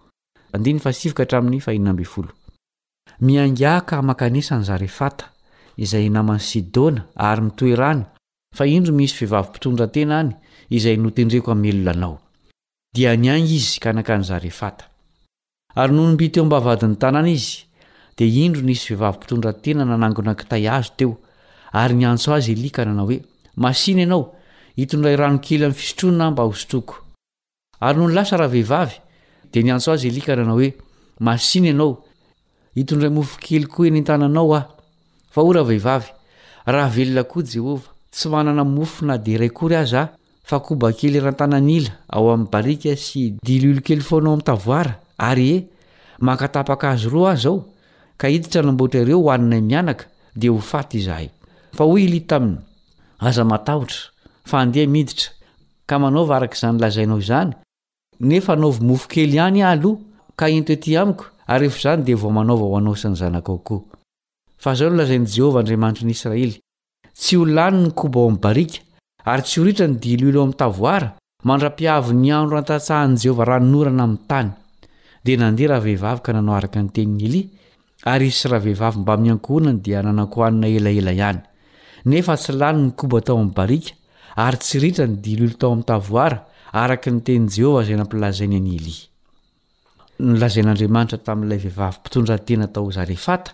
andiny 0.55 0.79
fasivka 0.85 1.23
htramin'ny 1.25 1.59
faina 1.65 1.89
ambyfolo 1.93 2.31
miangahka 3.25 3.95
man-kanesany 4.07 4.63
zarefata 4.69 5.25
izay 5.83 6.07
namany 6.15 6.43
sidona 6.49 7.01
ary 7.27 7.41
mitoerany 7.45 8.03
fa 8.57 8.63
indro 8.75 8.93
misy 8.99 9.15
vehivavympitondratena 9.19 10.15
any 10.21 10.31
izay 10.77 10.95
notendreko 11.03 11.49
amin'yelonanao 11.55 12.15
dia 12.95 13.11
ny 13.21 13.27
angy 13.35 13.53
izy 13.61 13.73
ka 13.83 13.89
nakany 13.95 14.23
zarefata 14.29 14.83
ary 15.81 15.93
nonomby 15.95 16.27
teo 16.33 16.43
am-ba 16.43 16.57
vadin'ny 16.65 16.97
tana 17.01 17.19
ana 17.21 17.29
izy 17.37 17.51
dia 18.17 18.37
indro 18.45 18.61
misy 18.69 18.83
vehivavimpitondrantena 18.89 19.83
nanangona 19.85 20.33
kitay 20.39 20.65
azo 20.77 20.91
teo 20.99 21.13
ary 21.81 21.95
nyantso 21.99 22.29
azy 22.35 22.51
elika 22.57 22.81
nanao 22.85 23.07
hoe 23.09 23.19
masina 23.63 24.01
ianao 24.03 24.23
itondray 24.83 25.15
ranokely 25.21 25.63
amin'ny 25.65 25.77
fisotronona 25.79 26.25
mba 26.33 26.43
hosotroko 26.49 26.95
ary 27.85 27.97
nony 27.99 28.13
lasa 28.17 28.35
raha 28.39 28.53
vehivavy 28.53 28.97
de 29.53 29.61
ny 29.63 29.71
antso 29.73 29.91
azy 29.91 30.07
elika 30.11 30.33
na 30.35 30.43
anao 30.43 30.55
hoe 30.59 30.69
masina 31.25 31.67
ianao 31.71 31.93
hitondray 32.75 33.09
mofo 33.15 33.35
kely 33.45 33.65
koa 33.71 33.87
eny 33.89 33.99
ntananao 34.01 34.53
aho 34.59 34.69
fa 35.33 35.41
oy 35.43 35.53
raha 35.55 35.65
vehivavy 35.71 36.09
raha 36.73 36.89
velona 36.97 37.23
koa 37.31 37.43
jehovah 37.51 37.85
tsy 38.13 38.27
manana 38.33 38.63
mofona 38.75 39.15
de 39.25 39.33
ray 39.41 39.49
kory 39.57 39.75
aza 39.81 40.01
ah 40.01 40.09
fa 40.49 40.57
koba 40.65 40.89
kely 40.99 41.19
ra-tananila 41.25 41.91
ao 42.15 42.25
amin'ny 42.33 42.49
barika 42.53 42.93
sy 43.05 43.21
dililokely 43.47 44.01
foanao 44.07 44.33
ami'tavoara 44.35 44.93
ary 45.29 45.47
e 45.57 45.69
makatapaka 46.27 46.87
azy 46.95 47.09
roa 47.13 47.31
azy 47.35 47.47
ao 47.51 47.57
ka 48.19 48.29
iditra 48.35 48.61
namboatra 48.63 49.01
ireo 49.03 49.19
hoanina 49.25 49.59
mianaka 49.61 50.05
de 50.39 50.47
ho 50.49 50.59
faty 50.71 50.95
izahay 51.01 51.27
a 51.77 51.83
oy 51.83 52.03
li 52.13 52.21
ta 52.29 52.35
aminy 52.39 52.57
aza 53.27 53.43
matahotra 53.51 54.01
fa 54.49 54.55
andeha 54.63 54.87
miditra 54.95 55.29
ka 55.89 55.95
manaova 56.01 56.33
arak' 56.37 56.55
izanylazainao 56.57 57.19
izany 57.23 57.51
nefa 58.21 58.53
anaovy 58.53 58.81
mofo 58.85 59.07
kely 59.11 59.33
ihany 59.37 59.61
ah 59.65 59.73
aloh 59.73 59.97
ka 60.37 60.45
intoety 60.49 60.93
amiko 61.01 61.23
ary 61.49 61.65
ef 61.67 61.77
izany 61.81 62.01
dia 62.05 62.15
vao 62.21 62.29
manaova 62.31 62.65
hoanaosanyzanakaokoa 62.71 63.81
a 64.69 64.73
zao 64.77 64.89
olazain'i 64.93 65.29
jehovah 65.35 65.61
andriamanitry 65.61 66.05
ny 66.07 66.13
israely 66.17 66.53
tsy 67.21 67.35
ho 67.39 67.45
lany 67.45 67.77
ny 67.85 67.89
koba 67.99 68.19
ao 68.21 68.29
mi'ny 68.29 68.41
barika 68.45 68.77
ary 69.31 69.43
tsy 69.43 69.55
horitra 69.61 69.87
ny 69.87 69.95
diloilo 70.03 70.39
am'ny 70.43 70.57
tavoara 70.61 71.09
mandra-piavy 71.47 72.11
ny 72.21 72.29
andro 72.39 72.57
antatsahan' 72.61 73.17
jehova 73.23 73.43
rahannorana 73.51 74.03
amin'ny 74.05 74.27
tany 74.29 74.49
dia 75.25 75.37
nandeha 75.37 75.69
raha 75.71 75.81
vehivavy 75.87 76.21
ka 76.25 76.31
nanao 76.37 76.55
araka 76.59 76.79
nyteniny 76.85 77.25
eli 77.27 77.41
ary 78.13 78.29
sy 78.37 78.45
raha 78.51 78.63
vehivavy 78.65 78.97
mba 79.01 79.13
miankoonany 79.23 79.79
dia 79.85 79.99
nanakohanina 80.05 80.67
elaela 80.77 81.11
ihany 81.17 81.39
nefa 82.09 82.35
tsy 82.41 82.51
lany 82.59 82.77
ny 82.85 82.91
koba 82.99 83.17
tao 83.25 83.37
ami'nybarika 83.39 83.93
ary 84.45 84.57
tsy 84.63 84.75
ritra 84.83 85.05
ny 85.07 85.15
diloil 85.25 85.53
tao 85.57 85.73
a' 85.95 86.50
araka 86.71 87.11
nytenyi 87.11 87.49
jehovah 87.51 87.85
zay 87.85 87.95
nampilazainy 87.99 88.59
n'y 88.63 88.75
elia 88.79 89.09
nlazain'andriamanitra 90.21 91.17
tamin'n'ilay 91.25 91.57
vehivavy 91.63 91.97
mpitondra 91.99 92.35
tena 92.47 92.67
taozarefata 92.67 93.51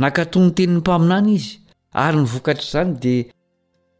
nakatonyteniny 0.01 0.79
mpaminany 0.79 1.29
izy 1.37 1.51
ary 2.05 2.17
nyvokatra 2.23 2.67
zany 2.73 2.91
dia 3.03 3.23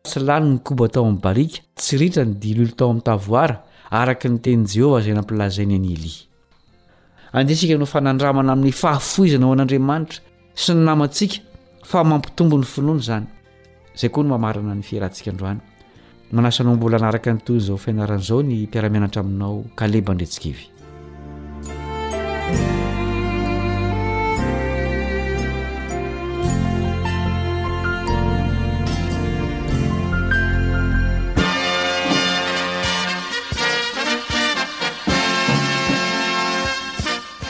sy 0.07 0.19
lany 0.27 0.45
ny 0.53 0.59
koba 0.63 0.87
tao 0.87 1.03
amin'ny 1.03 1.21
barika 1.23 1.59
tsy 1.75 1.97
ritra 1.99 2.23
ny 2.25 2.33
dililo 2.41 2.73
tao 2.79 2.89
amin'ntavoara 2.89 3.55
araka 3.91 4.29
ny 4.29 4.37
tenin' 4.43 4.65
jehovah 4.71 5.01
zay 5.03 5.13
nampilazainy 5.13 5.75
any 5.75 5.93
eli 5.97 6.13
andesika 7.33 7.77
nofa 7.77 7.99
nandramana 8.01 8.51
amin'ny 8.53 8.71
fahafoizana 8.81 9.45
ao 9.45 9.53
an'andriamanitra 9.57 10.21
sy 10.63 10.71
ny 10.73 10.79
namantsika 10.87 11.37
fa 11.83 12.03
mampitombo 12.03 12.55
ny 12.61 12.65
finoana 12.73 13.03
zany 13.09 13.27
zay 13.99 14.09
koa 14.09 14.23
no 14.23 14.29
mamarana 14.35 14.73
ny 14.75 14.81
fiarahantsika 14.83 15.29
androany 15.33 15.59
manasanao 16.31 16.75
mbola 16.79 16.97
naraka 17.03 17.33
ny 17.33 17.39
tonyzao 17.45 17.77
fianaran'izao 17.77 18.39
ny 18.47 18.55
mpiaramianatra 18.67 19.19
aminao 19.21 19.65
kaleba 19.75 20.13
ndretsikaevy 20.15 20.78